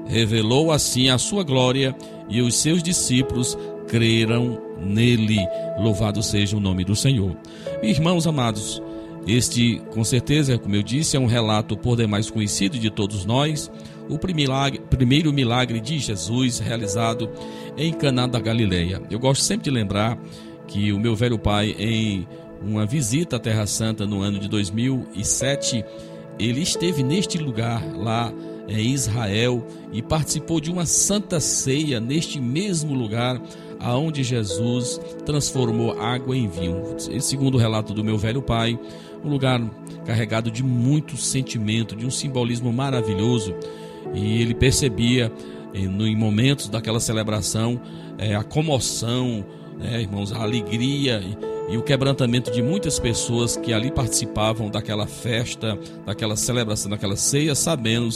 [0.06, 1.96] Revelou assim a sua glória
[2.30, 3.58] e os seus discípulos
[3.88, 5.40] creram nele.
[5.80, 7.36] Louvado seja o nome do Senhor.
[7.82, 8.82] Irmãos amados,
[9.28, 13.72] este, com certeza, como eu disse, é um relato por demais conhecido de todos nós.
[14.10, 17.30] O primeiro milagre de Jesus realizado
[17.78, 19.02] em Caná da Galileia.
[19.10, 20.18] Eu gosto sempre de lembrar
[20.68, 22.28] que o meu velho pai, em
[22.62, 25.86] uma visita à Terra Santa no ano de 2007,
[26.38, 28.34] ele esteve neste lugar lá
[28.68, 33.42] em Israel e participou de uma santa ceia neste mesmo lugar
[33.80, 36.96] aonde Jesus transformou água em vinho.
[37.20, 38.80] Segundo o relato do meu velho pai,
[39.24, 39.62] um lugar
[40.06, 43.56] carregado de muito sentimento, de um simbolismo maravilhoso,
[44.14, 45.32] e ele percebia
[45.74, 47.80] em momentos daquela celebração
[48.18, 49.46] é, a comoção,
[49.78, 51.22] né, irmãos, a alegria
[51.70, 57.56] e o quebrantamento de muitas pessoas que ali participavam daquela festa, daquela celebração, daquela ceia,
[57.56, 58.10] sabendo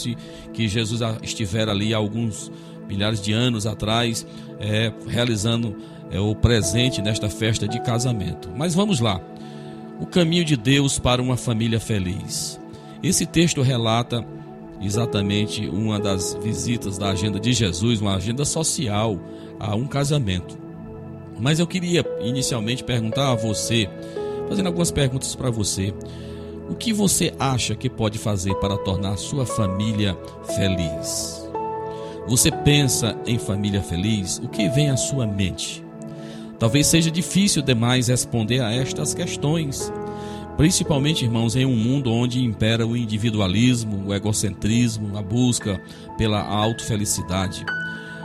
[0.52, 2.52] que Jesus estivera ali há alguns
[2.86, 4.26] milhares de anos atrás,
[4.60, 5.74] é, realizando
[6.14, 8.48] o presente nesta festa de casamento.
[8.54, 9.20] Mas vamos lá.
[9.98, 12.60] O caminho de Deus para uma família feliz.
[13.02, 14.26] Esse texto relata
[14.80, 19.18] exatamente uma das visitas da agenda de Jesus, uma agenda social
[19.58, 20.58] a um casamento.
[21.38, 23.88] Mas eu queria inicialmente perguntar a você,
[24.48, 25.94] fazendo algumas perguntas para você.
[26.68, 30.16] O que você acha que pode fazer para tornar sua família
[30.56, 31.48] feliz?
[32.26, 34.38] Você pensa em família feliz?
[34.38, 35.85] O que vem à sua mente?
[36.58, 39.92] Talvez seja difícil demais responder a estas questões,
[40.56, 45.80] principalmente, irmãos, em um mundo onde impera o individualismo, o egocentrismo, a busca
[46.16, 47.64] pela autofelicidade.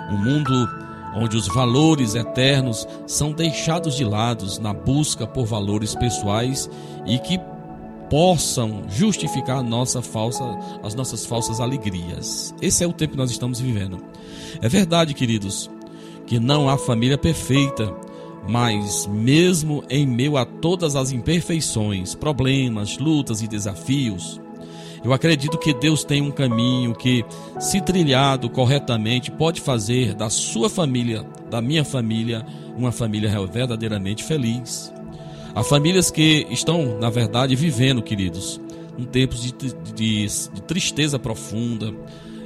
[0.10, 0.70] Um mundo
[1.16, 6.70] onde os valores eternos são deixados de lado na busca por valores pessoais
[7.06, 7.38] e que
[8.10, 10.44] possam justificar nossa falsa,
[10.84, 12.54] as nossas falsas alegrias.
[12.62, 14.00] Esse é o tempo que nós estamos vivendo.
[14.62, 15.70] É verdade, queridos,
[16.26, 17.94] que não há família perfeita,
[18.48, 24.40] mas mesmo em meio a todas as imperfeições, problemas, lutas e desafios,
[25.04, 27.26] eu acredito que Deus tem um caminho que,
[27.60, 32.46] se trilhado corretamente, pode fazer da sua família, da minha família,
[32.78, 34.94] uma família verdadeiramente feliz.
[35.56, 38.62] Há famílias que estão, na verdade, vivendo, queridos,
[38.98, 41.94] um tempo de, de, de tristeza profunda.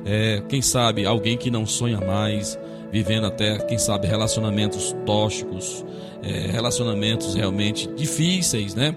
[0.05, 2.57] É, quem sabe alguém que não sonha mais,
[2.95, 5.83] vivendo até, quem sabe, relacionamentos tóxicos,
[6.23, 8.95] é, relacionamentos realmente difíceis, né?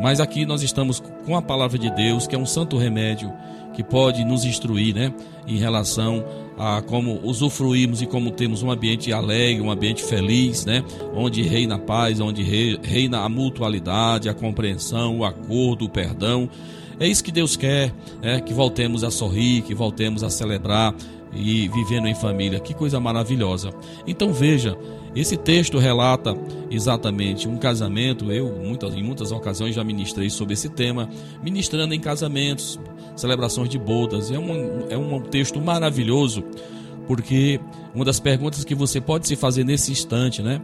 [0.00, 3.32] Mas aqui nós estamos com a palavra de Deus, que é um santo remédio
[3.74, 5.12] que pode nos instruir, né,
[5.44, 6.24] em relação
[6.56, 11.74] a como usufruirmos e como temos um ambiente alegre, um ambiente feliz, né, onde reina
[11.74, 12.44] a paz, onde
[12.80, 16.48] reina a mutualidade, a compreensão, o acordo, o perdão.
[17.00, 20.94] É isso que Deus quer, é que voltemos a sorrir, que voltemos a celebrar
[21.32, 22.60] e vivendo em família.
[22.60, 23.70] Que coisa maravilhosa.
[24.06, 24.76] Então veja,
[25.14, 26.36] esse texto relata
[26.70, 28.30] exatamente um casamento.
[28.30, 31.08] Eu, muitas, em muitas ocasiões, já ministrei sobre esse tema,
[31.42, 32.78] ministrando em casamentos,
[33.16, 34.30] celebrações de bodas.
[34.30, 36.44] É um, é um texto maravilhoso,
[37.06, 37.60] porque
[37.94, 40.60] uma das perguntas que você pode se fazer nesse instante, né?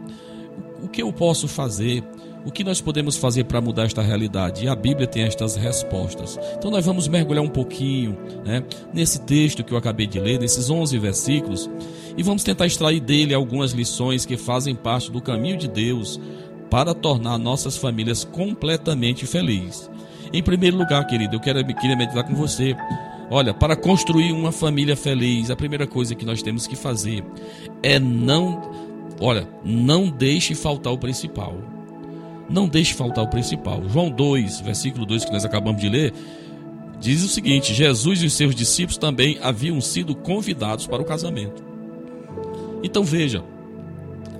[0.81, 2.03] O que eu posso fazer?
[2.49, 4.65] O que nós podemos fazer para mudar esta realidade?
[4.65, 6.39] E a Bíblia tem estas respostas.
[6.57, 10.67] Então nós vamos mergulhar um pouquinho né, nesse texto que eu acabei de ler, nesses
[10.67, 11.69] 11 versículos,
[12.17, 16.19] e vamos tentar extrair dele algumas lições que fazem parte do caminho de Deus
[16.71, 19.87] para tornar nossas famílias completamente felizes.
[20.33, 22.75] Em primeiro lugar, querido, eu quero, queria meditar com você.
[23.29, 27.23] Olha, para construir uma família feliz, a primeira coisa que nós temos que fazer
[27.83, 28.59] é não
[29.21, 31.78] olha, não deixe faltar o principal.
[32.49, 33.83] Não deixe faltar o principal.
[33.87, 36.13] João 2, versículo 2 que nós acabamos de ler,
[36.99, 41.63] diz o seguinte: Jesus e os seus discípulos também haviam sido convidados para o casamento.
[42.83, 43.43] Então veja,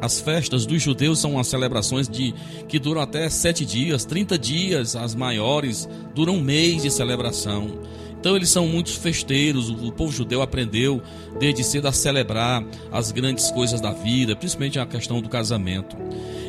[0.01, 2.33] as festas dos judeus são as celebrações de
[2.67, 7.79] que duram até sete dias, 30 dias, as maiores duram um mês de celebração.
[8.19, 11.01] Então eles são muitos festeiros, o povo judeu aprendeu
[11.39, 15.95] desde cedo a celebrar as grandes coisas da vida, principalmente a questão do casamento.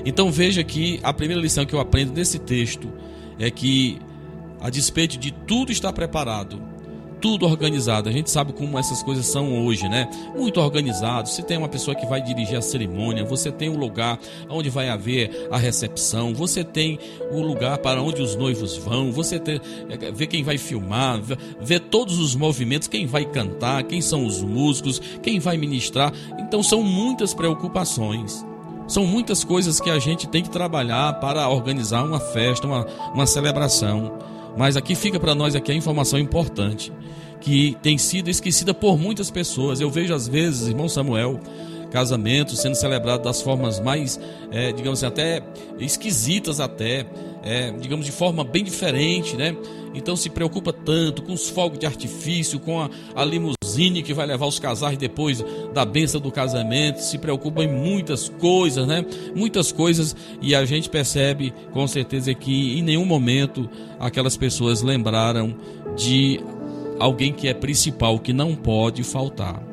[0.05, 2.93] Então veja que a primeira lição que eu aprendo nesse texto
[3.39, 3.99] é que
[4.61, 6.61] a despeito de tudo estar preparado,
[7.21, 8.09] tudo organizado.
[8.09, 10.09] A gente sabe como essas coisas são hoje, né?
[10.37, 11.29] Muito organizado.
[11.29, 14.19] Se tem uma pessoa que vai dirigir a cerimônia, você tem um lugar
[14.49, 16.99] onde vai haver a recepção, você tem
[17.31, 21.21] o lugar para onde os noivos vão, você tem, é, vê quem vai filmar,
[21.61, 26.13] vê todos os movimentos, quem vai cantar, quem são os músicos, quem vai ministrar.
[26.39, 28.45] Então são muitas preocupações.
[28.91, 33.25] São muitas coisas que a gente tem que trabalhar para organizar uma festa, uma, uma
[33.25, 34.19] celebração.
[34.57, 36.93] Mas aqui fica para nós aqui a informação importante
[37.41, 39.81] que tem sido esquecida por muitas pessoas.
[39.81, 41.41] Eu vejo às vezes, irmão Samuel,
[41.91, 44.21] casamentos sendo celebrados das formas mais,
[44.51, 45.43] é, digamos assim, até
[45.79, 47.07] esquisitas até,
[47.43, 49.57] é, digamos de forma bem diferente, né?
[49.95, 53.25] Então se preocupa tanto com os fogos de artifício, com a, a
[53.71, 58.29] limusine que vai levar os casais depois da benção do casamento, se preocupa em muitas
[58.29, 59.05] coisas, né?
[59.35, 63.69] Muitas coisas e a gente percebe com certeza que em nenhum momento
[63.99, 65.55] aquelas pessoas lembraram
[65.97, 66.41] de
[66.99, 69.70] alguém que é principal, que não pode faltar.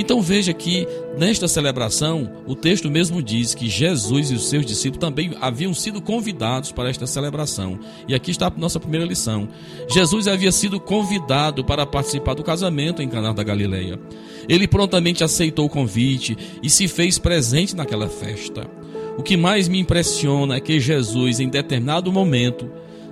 [0.00, 0.88] Então veja que
[1.18, 6.00] nesta celebração, o texto mesmo diz que Jesus e os seus discípulos também haviam sido
[6.00, 7.78] convidados para esta celebração.
[8.08, 9.46] E aqui está a nossa primeira lição.
[9.90, 14.00] Jesus havia sido convidado para participar do casamento em Caná da Galileia.
[14.48, 18.66] Ele prontamente aceitou o convite e se fez presente naquela festa.
[19.18, 22.70] O que mais me impressiona é que Jesus, em determinado momento,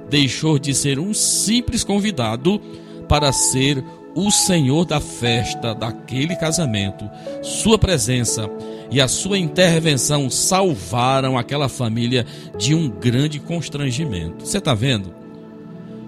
[0.08, 2.58] deixou de ser um simples convidado
[3.06, 3.84] para ser
[4.18, 7.08] o Senhor da festa daquele casamento.
[7.40, 8.50] Sua presença
[8.90, 12.26] e a sua intervenção salvaram aquela família
[12.58, 14.44] de um grande constrangimento.
[14.44, 15.14] Você está vendo?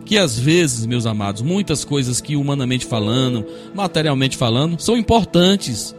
[0.05, 5.95] Que às vezes, meus amados, muitas coisas que humanamente falando, materialmente falando, são importantes.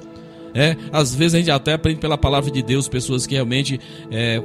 [0.54, 3.80] É, às vezes a gente até aprende pela palavra de Deus pessoas que realmente
[4.12, 4.44] é,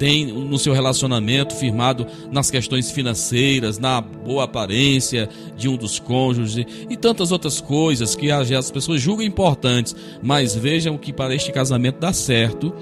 [0.00, 6.64] tem no seu relacionamento firmado nas questões financeiras, na boa aparência de um dos cônjuges
[6.88, 12.00] e tantas outras coisas que as pessoas julgam importantes, mas vejam que para este casamento
[12.00, 12.74] dar certo,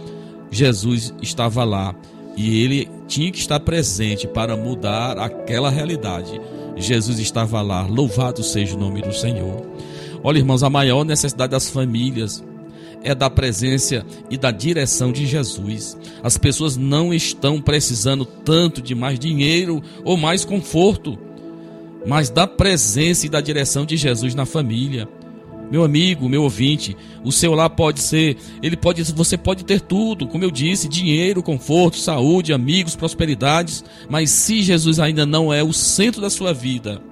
[0.49, 1.93] Jesus estava lá
[2.37, 6.41] e ele tinha que estar presente para mudar aquela realidade.
[6.77, 9.67] Jesus estava lá, louvado seja o nome do Senhor.
[10.23, 12.45] Olha, irmãos, a maior necessidade das famílias
[13.03, 15.97] é da presença e da direção de Jesus.
[16.23, 21.19] As pessoas não estão precisando tanto de mais dinheiro ou mais conforto,
[22.07, 25.09] mas da presença e da direção de Jesus na família.
[25.71, 30.27] Meu amigo, meu ouvinte, o seu lar pode ser, ele pode, você pode ter tudo,
[30.27, 35.73] como eu disse, dinheiro, conforto, saúde, amigos, prosperidades, mas se Jesus ainda não é o
[35.73, 37.03] centro da sua vida,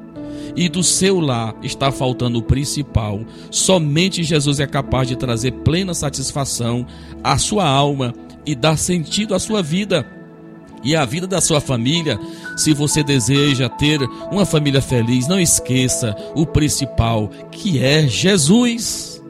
[0.57, 3.20] e do seu lar está faltando o principal.
[3.50, 6.86] Somente Jesus é capaz de trazer plena satisfação
[7.22, 8.14] à sua alma
[8.46, 10.07] e dar sentido à sua vida
[10.82, 12.18] e à vida da sua família.
[12.57, 14.00] Se você deseja ter
[14.32, 19.22] uma família feliz, não esqueça o principal, que é Jesus.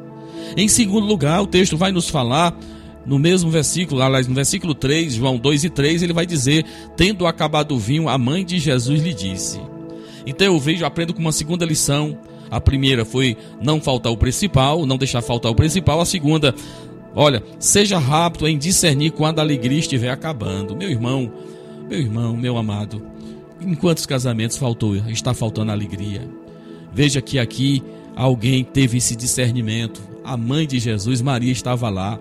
[0.57, 2.57] Em segundo lugar, o texto vai nos falar
[3.05, 6.65] no mesmo versículo, aliás, no versículo 3, João 2 e 3, ele vai dizer:
[6.97, 9.61] Tendo acabado o vinho, a mãe de Jesus lhe disse:
[10.27, 12.19] então eu vejo, aprendo com uma segunda lição.
[12.51, 16.01] A primeira foi não faltar o principal, não deixar faltar o principal.
[16.01, 16.55] A segunda,
[17.15, 20.77] olha, seja rápido em discernir quando a alegria estiver acabando.
[20.77, 21.33] Meu irmão,
[21.89, 23.03] meu irmão, meu amado,
[23.61, 26.29] em quantos casamentos faltou, está faltando alegria?
[26.93, 27.83] Veja que aqui
[28.15, 30.01] alguém teve esse discernimento.
[30.25, 32.19] A mãe de Jesus, Maria, estava lá.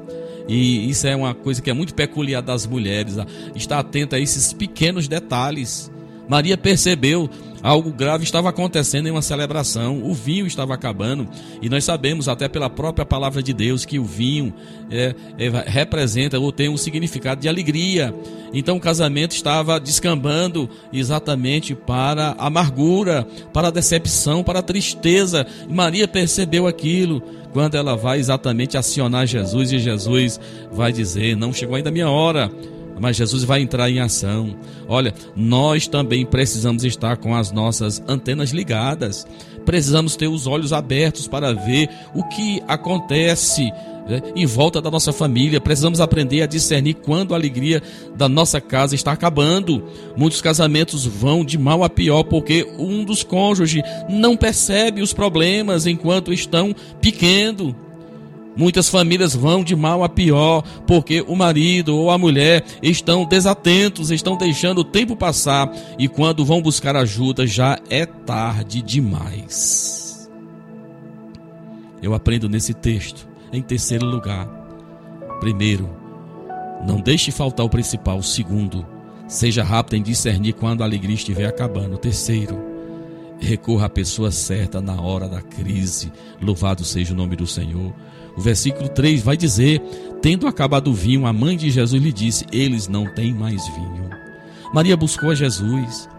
[0.48, 3.16] E isso é uma coisa que é muito peculiar das mulheres.
[3.56, 5.92] Está atenta a esses pequenos detalhes.
[6.28, 7.30] Maria percebeu
[7.66, 11.28] algo grave estava acontecendo em uma celebração, o vinho estava acabando,
[11.64, 14.54] e nós sabemos, até pela própria palavra de Deus, que o vinho
[14.92, 18.14] é, é, representa ou tem um significado de alegria.
[18.54, 25.46] Então o casamento estava descambando exatamente para a amargura, para a decepção, para a tristeza.
[25.68, 27.20] E Maria percebeu aquilo
[27.52, 30.40] quando ela vai exatamente acionar Jesus, e Jesus
[30.72, 32.52] vai dizer: Não chegou ainda a minha hora
[33.00, 34.56] mas Jesus vai entrar em ação.
[34.88, 39.26] Olha, nós também precisamos estar com as nossas antenas ligadas.
[39.66, 43.72] Precisamos ter os olhos abertos para ver o que acontece
[44.08, 45.60] né, em volta da nossa família.
[45.60, 47.82] Precisamos aprender a discernir quando a alegria
[48.16, 49.84] da nossa casa está acabando.
[50.16, 55.88] Muitos casamentos vão de mal a pior porque um dos cônjuges não percebe os problemas
[55.88, 57.74] enquanto estão pequenos.
[58.56, 64.12] Muitas famílias vão de mal a pior porque o marido ou a mulher estão desatentos,
[64.12, 70.30] estão deixando o tempo passar e quando vão buscar ajuda já é tarde demais.
[72.02, 74.48] Eu aprendo nesse texto em terceiro lugar.
[75.40, 75.90] Primeiro,
[76.86, 78.22] não deixe faltar o principal.
[78.22, 78.86] Segundo,
[79.28, 81.98] seja rápido em discernir quando a alegria estiver acabando.
[81.98, 82.75] Terceiro,
[83.40, 86.12] recorra à pessoa certa na hora da crise.
[86.42, 87.94] Louvado seja o nome do Senhor.
[88.36, 89.82] O versículo 3 vai dizer:
[90.22, 94.10] Tendo acabado o vinho, a mãe de Jesus lhe disse: Eles não têm mais vinho.
[94.74, 96.10] Maria buscou a Jesus.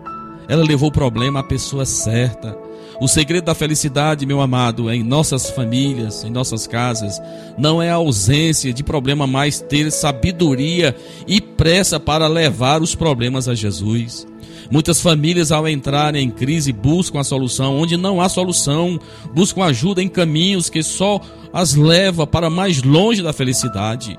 [0.49, 2.57] Ela levou o problema à pessoa certa.
[3.01, 7.21] O segredo da felicidade, meu amado, em nossas famílias, em nossas casas,
[7.59, 10.97] não é a ausência de problema, mas ter sabedoria
[11.27, 14.27] e pressa para levar os problemas a Jesus.
[14.71, 18.99] Muitas famílias, ao entrarem em crise, buscam a solução onde não há solução,
[19.35, 21.21] buscam ajuda em caminhos que só
[21.53, 24.19] as leva para mais longe da felicidade.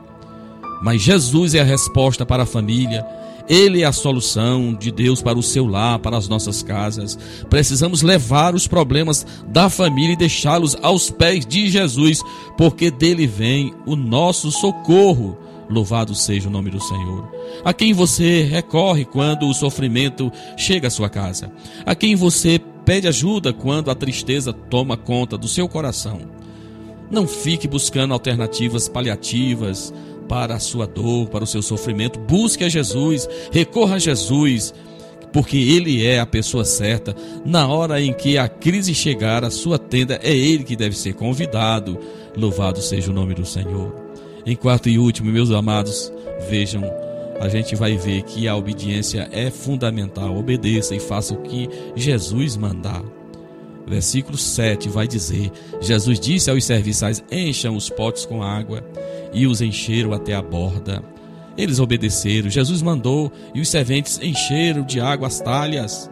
[0.81, 3.05] Mas Jesus é a resposta para a família.
[3.49, 7.17] Ele é a solução de Deus para o seu lar, para as nossas casas.
[7.49, 12.21] Precisamos levar os problemas da família e deixá-los aos pés de Jesus,
[12.57, 15.37] porque dele vem o nosso socorro.
[15.69, 17.29] Louvado seja o nome do Senhor.
[17.63, 21.51] A quem você recorre quando o sofrimento chega à sua casa?
[21.85, 26.21] A quem você pede ajuda quando a tristeza toma conta do seu coração?
[27.11, 29.93] Não fique buscando alternativas paliativas
[30.27, 32.19] para a sua dor, para o seu sofrimento.
[32.19, 34.73] Busque a Jesus, recorra a Jesus,
[35.33, 37.15] porque Ele é a pessoa certa.
[37.45, 41.13] Na hora em que a crise chegar à sua tenda, é Ele que deve ser
[41.13, 41.97] convidado.
[42.35, 44.06] Louvado seja o nome do Senhor.
[44.47, 46.09] Em quarto e último, meus amados,
[46.49, 46.81] vejam,
[47.37, 50.37] a gente vai ver que a obediência é fundamental.
[50.37, 51.67] Obedeça e faça o que
[51.97, 53.03] Jesus mandar.
[53.85, 58.81] Versículo 7 vai dizer: Jesus disse aos serviçais: Encham os potes com água,
[59.33, 61.03] e os encheram até a borda.
[61.57, 66.09] Eles obedeceram, Jesus mandou, e os serventes encheram de água as talhas.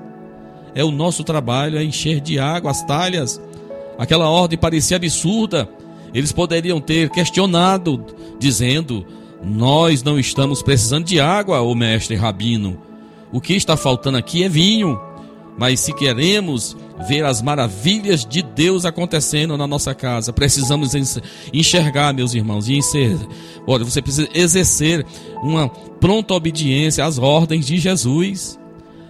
[0.76, 3.40] É o nosso trabalho, é encher de água as talhas.
[3.98, 5.70] Aquela ordem parecia absurda,
[6.14, 8.04] eles poderiam ter questionado,
[8.40, 9.06] dizendo:
[9.44, 12.78] Nós não estamos precisando de água, o mestre rabino.
[13.32, 15.00] O que está faltando aqui é vinho.
[15.58, 16.76] Mas se queremos
[17.08, 20.92] ver as maravilhas de Deus acontecendo na nossa casa, precisamos
[21.54, 23.18] enxergar, meus irmãos, e ser,
[23.66, 25.06] olha, você precisa exercer
[25.42, 28.60] uma pronta obediência às ordens de Jesus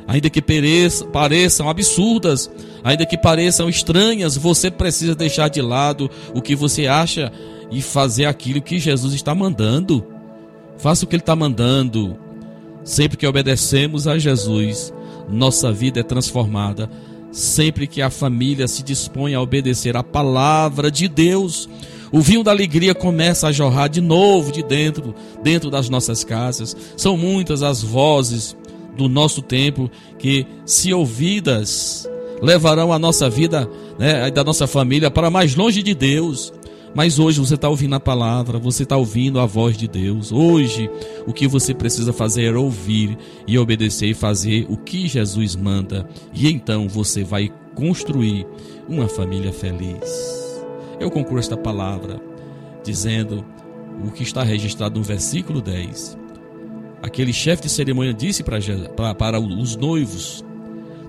[0.08, 2.49] ainda que pereça, pareçam absurdas,
[2.84, 7.32] ainda que pareçam estranhas, você precisa deixar de lado o que você acha
[7.72, 10.06] e fazer aquilo que Jesus está mandando.
[10.78, 12.18] Faça o que Ele está mandando.
[12.84, 14.93] Sempre que obedecemos a Jesus,
[15.30, 16.89] nossa vida é transformada.
[17.32, 21.68] Sempre que a família se dispõe a obedecer a palavra de Deus,
[22.12, 26.78] o vinho da alegria começa a jorrar de novo de dentro, dentro das nossas casas.
[26.95, 28.56] São muitas as vozes
[28.96, 32.10] do nosso tempo que, se ouvidas,
[32.41, 36.54] levarão a nossa vida, né, da nossa família para mais longe de Deus.
[36.93, 40.32] Mas hoje você está ouvindo a palavra, você está ouvindo a voz de Deus.
[40.32, 40.89] Hoje,
[41.28, 46.08] o que você precisa fazer é ouvir e obedecer e fazer o que Jesus manda.
[46.34, 48.48] E então você vai construir
[48.88, 50.56] uma família feliz.
[50.98, 52.22] Eu concluo esta palavra
[52.82, 53.43] dizendo
[54.02, 56.25] o que está registrado no versículo 10
[57.02, 60.43] aquele chefe de cerimônia disse para, os noivos: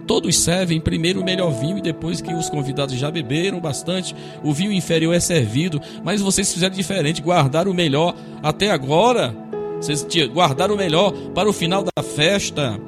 [0.07, 4.53] Todos servem primeiro o melhor vinho e depois que os convidados já beberam bastante, o
[4.53, 5.81] vinho inferior é servido.
[6.05, 9.35] Mas vocês fizeram diferente, guardaram o melhor até agora.
[9.81, 12.79] Vocês guardaram o melhor para o final da festa.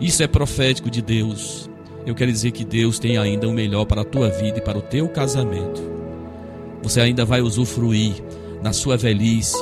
[0.00, 1.70] Isso é profético de Deus.
[2.06, 4.76] Eu quero dizer que Deus tem ainda o melhor para a tua vida e para
[4.76, 5.82] o teu casamento.
[6.82, 8.12] Você ainda vai usufruir
[8.62, 9.56] na sua velhice,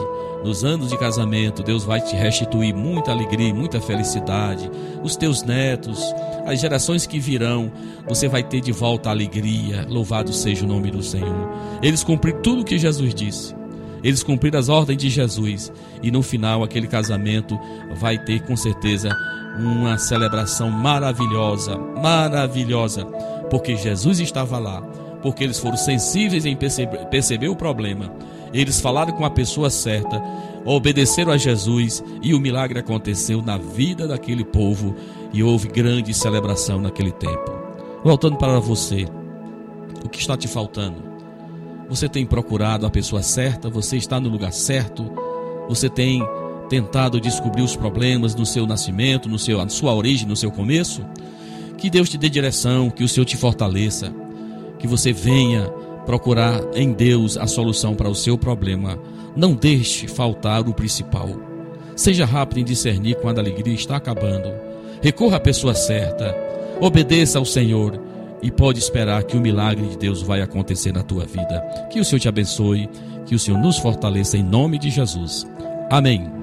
[0.45, 4.71] nos anos de casamento, Deus vai te restituir muita alegria, muita felicidade.
[5.03, 6.03] Os teus netos,
[6.47, 7.71] as gerações que virão,
[8.09, 9.87] você vai ter de volta a alegria.
[9.89, 11.49] Louvado seja o nome do Senhor.
[11.83, 13.55] Eles cumpriram tudo o que Jesus disse.
[14.03, 15.73] Eles cumpriram as ordens de Jesus.
[16.03, 17.59] E no final, aquele casamento
[17.97, 19.17] vai ter com certeza
[19.59, 23.05] uma celebração maravilhosa maravilhosa
[23.51, 24.81] porque Jesus estava lá,
[25.23, 28.11] porque eles foram sensíveis em perceber, perceber o problema
[28.53, 30.23] eles falaram com a pessoa certa,
[30.65, 34.95] obedeceram a Jesus e o milagre aconteceu na vida daquele povo
[35.33, 37.53] e houve grande celebração naquele tempo.
[38.05, 39.07] Voltando para você,
[40.05, 41.13] o que está te faltando?
[41.89, 43.69] Você tem procurado a pessoa certa?
[43.69, 45.11] Você está no lugar certo?
[45.69, 46.23] Você tem
[46.69, 51.05] tentado descobrir os problemas no seu nascimento, no seu, na sua origem, no seu começo?
[51.77, 54.13] Que Deus te dê direção, que o Senhor te fortaleça,
[54.79, 55.71] que você venha
[56.05, 58.99] procurar em Deus a solução para o seu problema.
[59.37, 61.29] Não deixe faltar o principal.
[61.97, 64.53] Seja rápido em discernir quando a alegria está acabando.
[65.01, 66.37] Recorra à pessoa certa.
[66.81, 68.01] Obedeça ao Senhor
[68.43, 71.61] e pode esperar que o milagre de Deus vai acontecer na tua vida.
[71.91, 72.89] Que o Senhor te abençoe,
[73.25, 75.47] que o Senhor nos fortaleça em nome de Jesus.
[75.91, 76.42] Amém.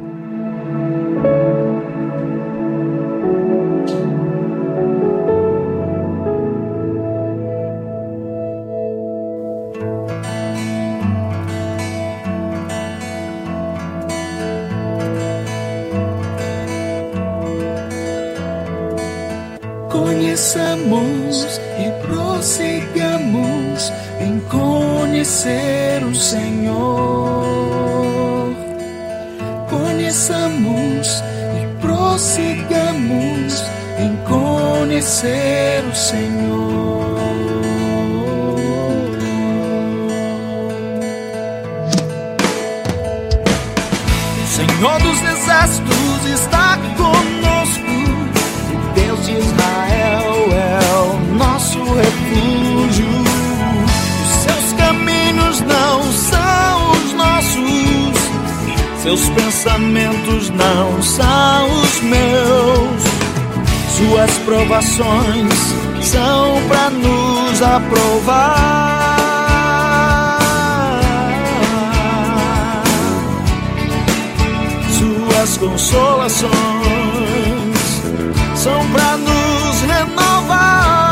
[59.10, 63.02] Seus pensamentos não são os meus.
[63.98, 65.54] Suas provações
[66.04, 68.70] são para nos aprovar.
[75.00, 76.52] Suas consolações
[78.58, 81.09] são para nos renovar.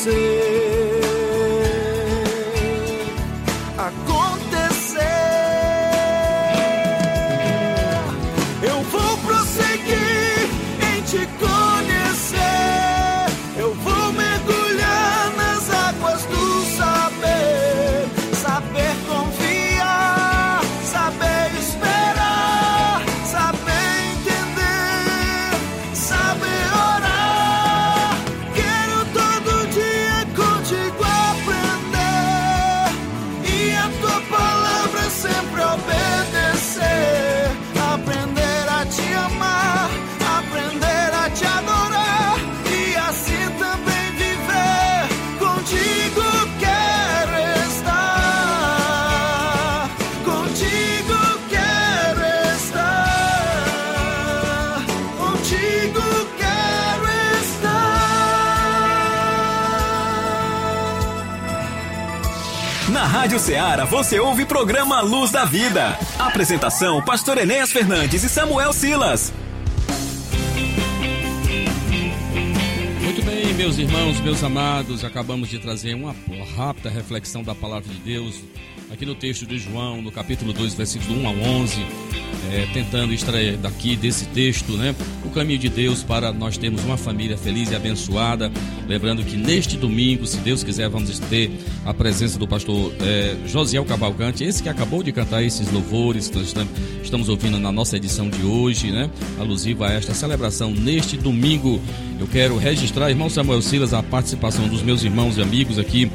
[0.00, 0.59] Acontecer.
[63.20, 65.98] Rádio Ceará você ouve programa Luz da Vida.
[66.18, 69.30] Apresentação: Pastor Enéas Fernandes e Samuel Silas.
[73.02, 76.16] Muito bem, meus irmãos, meus amados, acabamos de trazer uma
[76.56, 78.42] rápida reflexão da palavra de Deus
[78.92, 81.86] aqui no texto de João, no capítulo 2, versículo 1 ao 11,
[82.52, 86.96] é, tentando extrair daqui desse texto, né, o caminho de Deus para nós termos uma
[86.96, 88.50] família feliz e abençoada.
[88.88, 91.52] Lembrando que neste domingo, se Deus quiser, vamos ter
[91.84, 96.36] a presença do pastor é, Josiel Cavalcante, esse que acabou de cantar esses louvores que
[96.36, 96.52] nós
[97.02, 101.80] estamos, ouvindo na nossa edição de hoje, né, alusiva a esta celebração neste domingo.
[102.18, 106.10] Eu quero registrar, irmão Samuel Silas, a participação dos meus irmãos e amigos aqui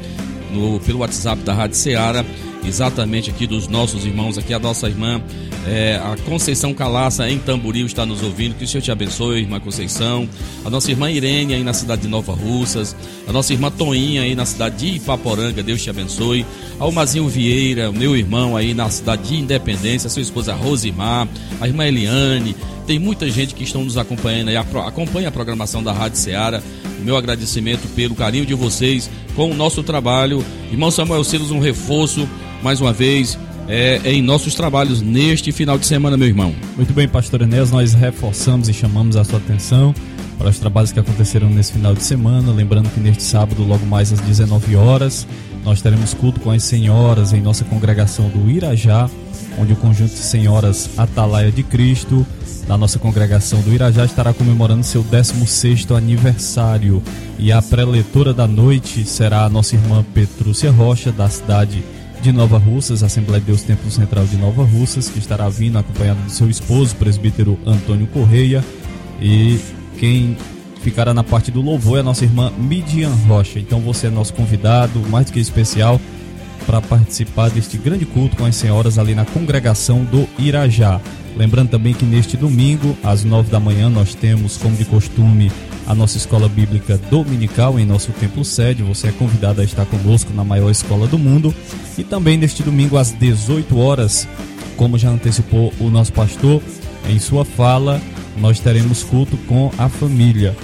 [0.52, 2.24] no, pelo WhatsApp da Rádio Ceará,
[2.66, 5.22] exatamente aqui dos nossos irmãos, aqui a nossa irmã,
[5.66, 9.60] é, a Conceição Calaça em Tamboril está nos ouvindo, que o Senhor te abençoe, irmã
[9.60, 10.28] Conceição,
[10.64, 12.94] a nossa irmã Irene aí na cidade de Nova Russas,
[13.26, 16.44] a nossa irmã Toinha aí na cidade de Ipaporanga, Deus te abençoe,
[16.78, 21.28] ao Mazinho Vieira, meu irmão aí na cidade de Independência, a sua esposa Rosimar,
[21.60, 22.54] a irmã Eliane,
[22.86, 26.62] tem muita gente que estão nos acompanhando aí, acompanha a programação da Rádio Ceará.
[27.02, 30.44] Meu agradecimento pelo carinho de vocês com o nosso trabalho.
[30.70, 32.28] Irmão Samuel Silas, um reforço,
[32.62, 36.54] mais uma vez, é, em nossos trabalhos neste final de semana, meu irmão.
[36.76, 39.94] Muito bem, pastor Enéas, nós reforçamos e chamamos a sua atenção
[40.38, 42.52] para os trabalhos que aconteceram nesse final de semana.
[42.52, 45.26] Lembrando que neste sábado, logo mais às 19 horas,
[45.64, 49.10] nós teremos culto com as senhoras em nossa congregação do Irajá,
[49.58, 52.26] onde o conjunto de senhoras Atalaia de Cristo,
[52.66, 57.02] da nossa congregação do Irajá, estará comemorando seu 16º aniversário.
[57.38, 61.82] E a preletora da noite será a nossa irmã Petrúcia Rocha, da cidade
[62.20, 66.20] de Nova Russas, Assembleia de Deus Templo Central de Nova Russas, que estará vindo acompanhado
[66.22, 68.64] do seu esposo, presbítero Antônio Correia.
[69.20, 69.60] E
[69.98, 70.36] quem
[70.80, 73.58] ficará na parte do louvor é a nossa irmã Midian Rocha.
[73.58, 76.00] Então você é nosso convidado, mais do que especial,
[76.66, 81.00] para participar deste grande culto com as senhoras ali na congregação do Irajá.
[81.36, 85.52] Lembrando também que neste domingo, às nove da manhã, nós temos, como de costume,
[85.86, 88.82] a nossa escola bíblica dominical em nosso templo sede.
[88.82, 91.54] Você é convidado a estar conosco na maior escola do mundo.
[91.96, 94.26] E também neste domingo, às 18 horas,
[94.76, 96.62] como já antecipou o nosso pastor
[97.08, 98.00] em sua fala,
[98.38, 100.56] nós teremos culto com a família.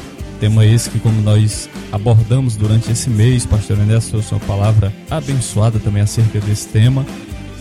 [0.42, 5.78] Tema esse que, como nós abordamos durante esse mês, pastor André, a sua palavra abençoada
[5.78, 7.06] também acerca desse tema.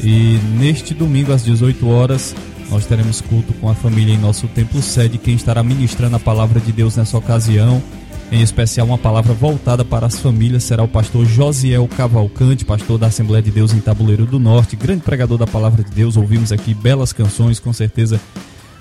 [0.04, 2.36] E neste domingo, às 18 horas,
[2.72, 5.20] nós teremos culto com a família em nosso templo sede.
[5.20, 7.84] Quem estará ministrando a palavra de Deus nessa ocasião,
[8.32, 13.06] em especial uma palavra voltada para as famílias, será o pastor Josiel Cavalcante, pastor da
[13.06, 16.18] Assembleia de Deus em Tabuleiro do Norte, grande pregador da palavra de Deus.
[16.18, 18.20] Ouvimos aqui belas canções, com certeza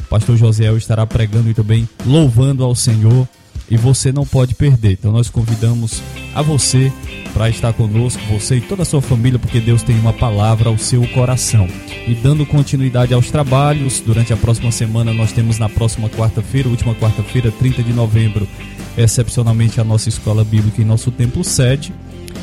[0.09, 3.29] pastor Josiel estará pregando e também louvando ao Senhor
[3.71, 4.93] e você não pode perder.
[4.93, 6.03] Então nós convidamos
[6.35, 6.93] a você
[7.33, 10.77] para estar conosco, você e toda a sua família, porque Deus tem uma palavra ao
[10.77, 11.69] seu coração.
[12.07, 16.95] E dando continuidade aos trabalhos, durante a próxima semana nós temos na próxima quarta-feira, última
[16.95, 18.49] quarta-feira, 30 de novembro,
[18.97, 21.93] excepcionalmente a nossa escola bíblica em nosso templo sede.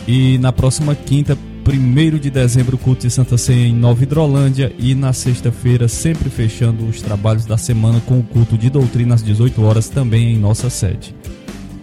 [0.08, 4.96] E na próxima quinta, 1 de dezembro, culto de Santa Ceia em Nova Hidrolândia e
[4.96, 9.62] na sexta-feira, sempre fechando os trabalhos da semana com o culto de doutrina às 18
[9.62, 11.14] horas, também em nossa sede.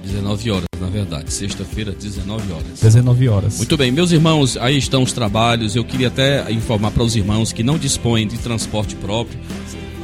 [0.04, 1.32] 19 horas, na verdade.
[1.32, 2.80] Sexta-feira, 19 horas.
[2.80, 3.56] 19 horas.
[3.58, 5.74] Muito bem, meus irmãos, aí estão os trabalhos.
[5.74, 9.38] Eu queria até informar para os irmãos que não dispõem de transporte próprio.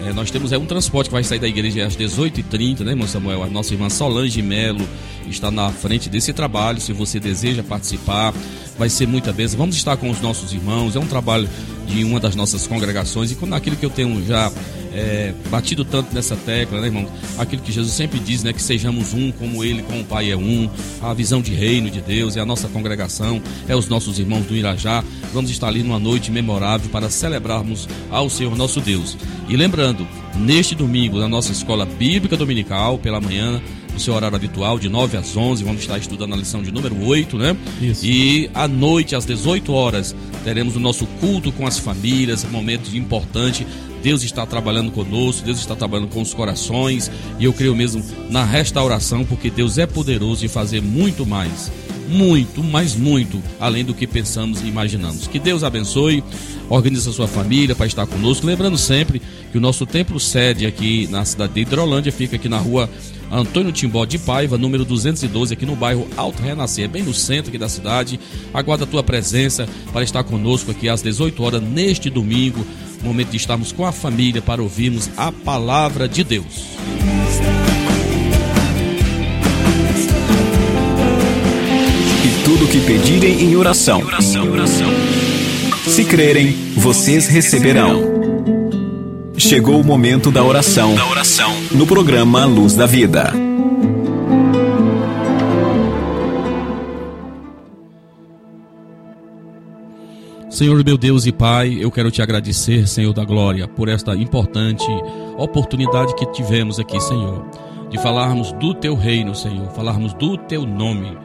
[0.07, 3.07] É, nós temos é, um transporte que vai sair da igreja às 18h30, né, irmão
[3.07, 3.43] Samuel?
[3.43, 4.87] A nossa irmã Solange Melo
[5.29, 6.81] está na frente desse trabalho.
[6.81, 8.33] Se você deseja participar,
[8.79, 9.59] vai ser muita bênção.
[9.59, 10.97] Vamos estar com os nossos irmãos.
[10.97, 11.49] É um trabalho
[11.87, 13.31] de uma das nossas congregações.
[13.31, 14.51] E com aquilo que eu tenho já
[14.93, 17.07] é, batido tanto nessa tecla, né, irmão?
[17.39, 18.53] Aquilo que Jesus sempre diz, né?
[18.53, 20.69] Que sejamos um como Ele, como o Pai é um.
[21.03, 24.57] A visão de reino de Deus é a nossa congregação, é os nossos irmãos do
[24.57, 25.05] Irajá.
[25.33, 29.17] Vamos estar ali numa noite memorável para celebrarmos ao Senhor nosso Deus.
[29.49, 33.61] E lembrando, neste domingo, na nossa escola bíblica dominical, pela manhã,
[33.93, 35.65] no seu horário habitual, de 9 às 11.
[35.65, 37.57] Vamos estar estudando a lição de número 8, né?
[37.81, 38.05] Isso.
[38.05, 40.15] E à noite, às 18 horas,
[40.45, 43.67] teremos o nosso culto com as famílias, momento importante.
[44.03, 48.45] Deus está trabalhando conosco, Deus está trabalhando com os corações, e eu creio mesmo na
[48.45, 51.71] restauração, porque Deus é poderoso em fazer muito mais
[52.11, 55.29] muito, mas muito, além do que pensamos e imaginamos.
[55.29, 56.25] Que Deus abençoe,
[56.69, 58.47] organize a sua família para estar conosco.
[58.47, 59.23] Lembrando sempre
[59.53, 62.91] que o nosso templo sede aqui na cidade de Hidrolândia fica aqui na rua
[63.31, 67.59] Antônio Timbó de Paiva, número 212, aqui no bairro Alto Renascer, bem no centro aqui
[67.59, 68.19] da cidade.
[68.53, 72.67] Aguarda a tua presença para estar conosco aqui às 18 horas neste domingo,
[73.05, 76.65] momento de estarmos com a família para ouvirmos a palavra de Deus.
[82.25, 84.03] E tudo que pedirem em oração.
[85.87, 88.21] Se crerem, vocês receberão.
[89.37, 90.95] Chegou o momento da oração.
[91.73, 93.50] No programa Luz da Vida.
[100.61, 104.85] Senhor meu Deus e Pai, eu quero te agradecer, Senhor da Glória, por esta importante
[105.39, 107.49] oportunidade que tivemos aqui, Senhor,
[107.89, 111.17] de falarmos do teu reino, Senhor, falarmos do teu nome.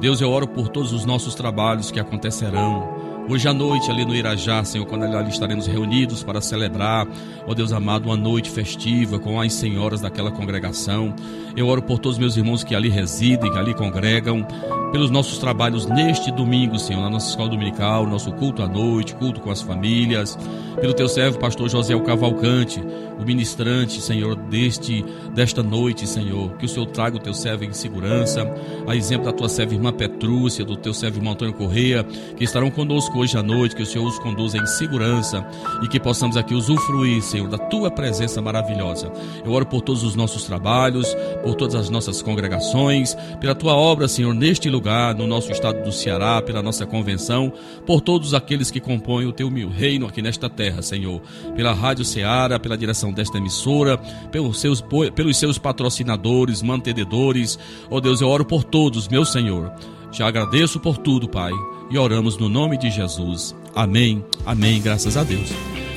[0.00, 3.09] Deus, eu oro por todos os nossos trabalhos que acontecerão.
[3.28, 7.06] Hoje à noite, ali no Irajá, Senhor, quando ali estaremos reunidos para celebrar,
[7.46, 11.14] ó Deus amado, uma noite festiva com as senhoras daquela congregação.
[11.56, 14.44] Eu oro por todos os meus irmãos que ali residem, que ali congregam,
[14.90, 19.40] pelos nossos trabalhos neste domingo, Senhor, na nossa escola dominical, nosso culto à noite, culto
[19.40, 20.36] com as famílias,
[20.80, 22.82] pelo teu servo, pastor José Cavalcante,
[23.18, 25.04] o ministrante, Senhor, deste
[25.34, 28.42] desta noite, Senhor, que o Senhor traga o teu servo em segurança,
[28.86, 32.02] a exemplo da tua serva irmã Petrúcia, do teu servo irmão Antônio Correia,
[32.36, 35.46] que estarão conosco conosco hoje à noite, que o Senhor os conduza em segurança
[35.82, 39.12] e que possamos aqui usufruir, Senhor, da tua presença maravilhosa.
[39.44, 44.08] Eu oro por todos os nossos trabalhos, por todas as nossas congregações, pela tua obra,
[44.08, 47.52] Senhor, neste lugar, no nosso estado do Ceará, pela nossa convenção,
[47.86, 51.20] por todos aqueles que compõem o teu reino aqui nesta terra, Senhor.
[51.54, 53.98] Pela Rádio Ceará, pela direção desta emissora,
[54.30, 54.82] pelos seus,
[55.14, 57.58] pelos seus patrocinadores, mantenedores.
[57.88, 59.72] Oh Deus, eu oro por todos, meu Senhor.
[60.10, 61.52] Te agradeço por tudo, Pai,
[61.90, 63.54] e oramos no nome de Jesus.
[63.74, 65.50] Amém, amém, graças a Deus.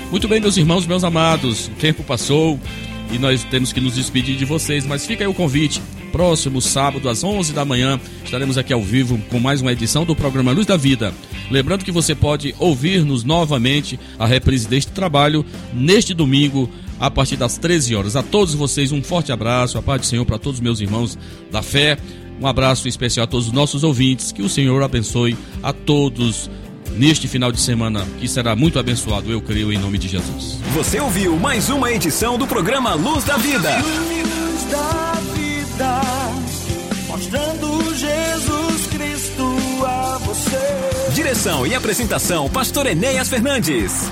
[0.09, 2.59] Muito bem, meus irmãos, meus amados, o tempo passou
[3.11, 5.81] e nós temos que nos despedir de vocês, mas fica aí o convite.
[6.11, 10.15] Próximo sábado, às 11 da manhã, estaremos aqui ao vivo com mais uma edição do
[10.15, 11.13] programa Luz da Vida.
[11.49, 16.69] Lembrando que você pode ouvir-nos novamente a reprise deste trabalho neste domingo,
[16.99, 18.15] a partir das 13 horas.
[18.15, 21.17] A todos vocês, um forte abraço, a paz do Senhor para todos os meus irmãos
[21.51, 21.97] da fé.
[22.43, 24.33] Um abraço especial a todos os nossos ouvintes.
[24.33, 26.49] Que o Senhor abençoe a todos
[26.97, 30.59] neste final de semana, que será muito abençoado, eu creio, em nome de Jesus.
[30.73, 33.77] Você ouviu mais uma edição do programa Luz da Vida.
[33.77, 36.01] Luz da vida,
[37.07, 41.13] mostrando Jesus Cristo a você.
[41.15, 44.11] Direção e apresentação, Pastor Enéas Fernandes.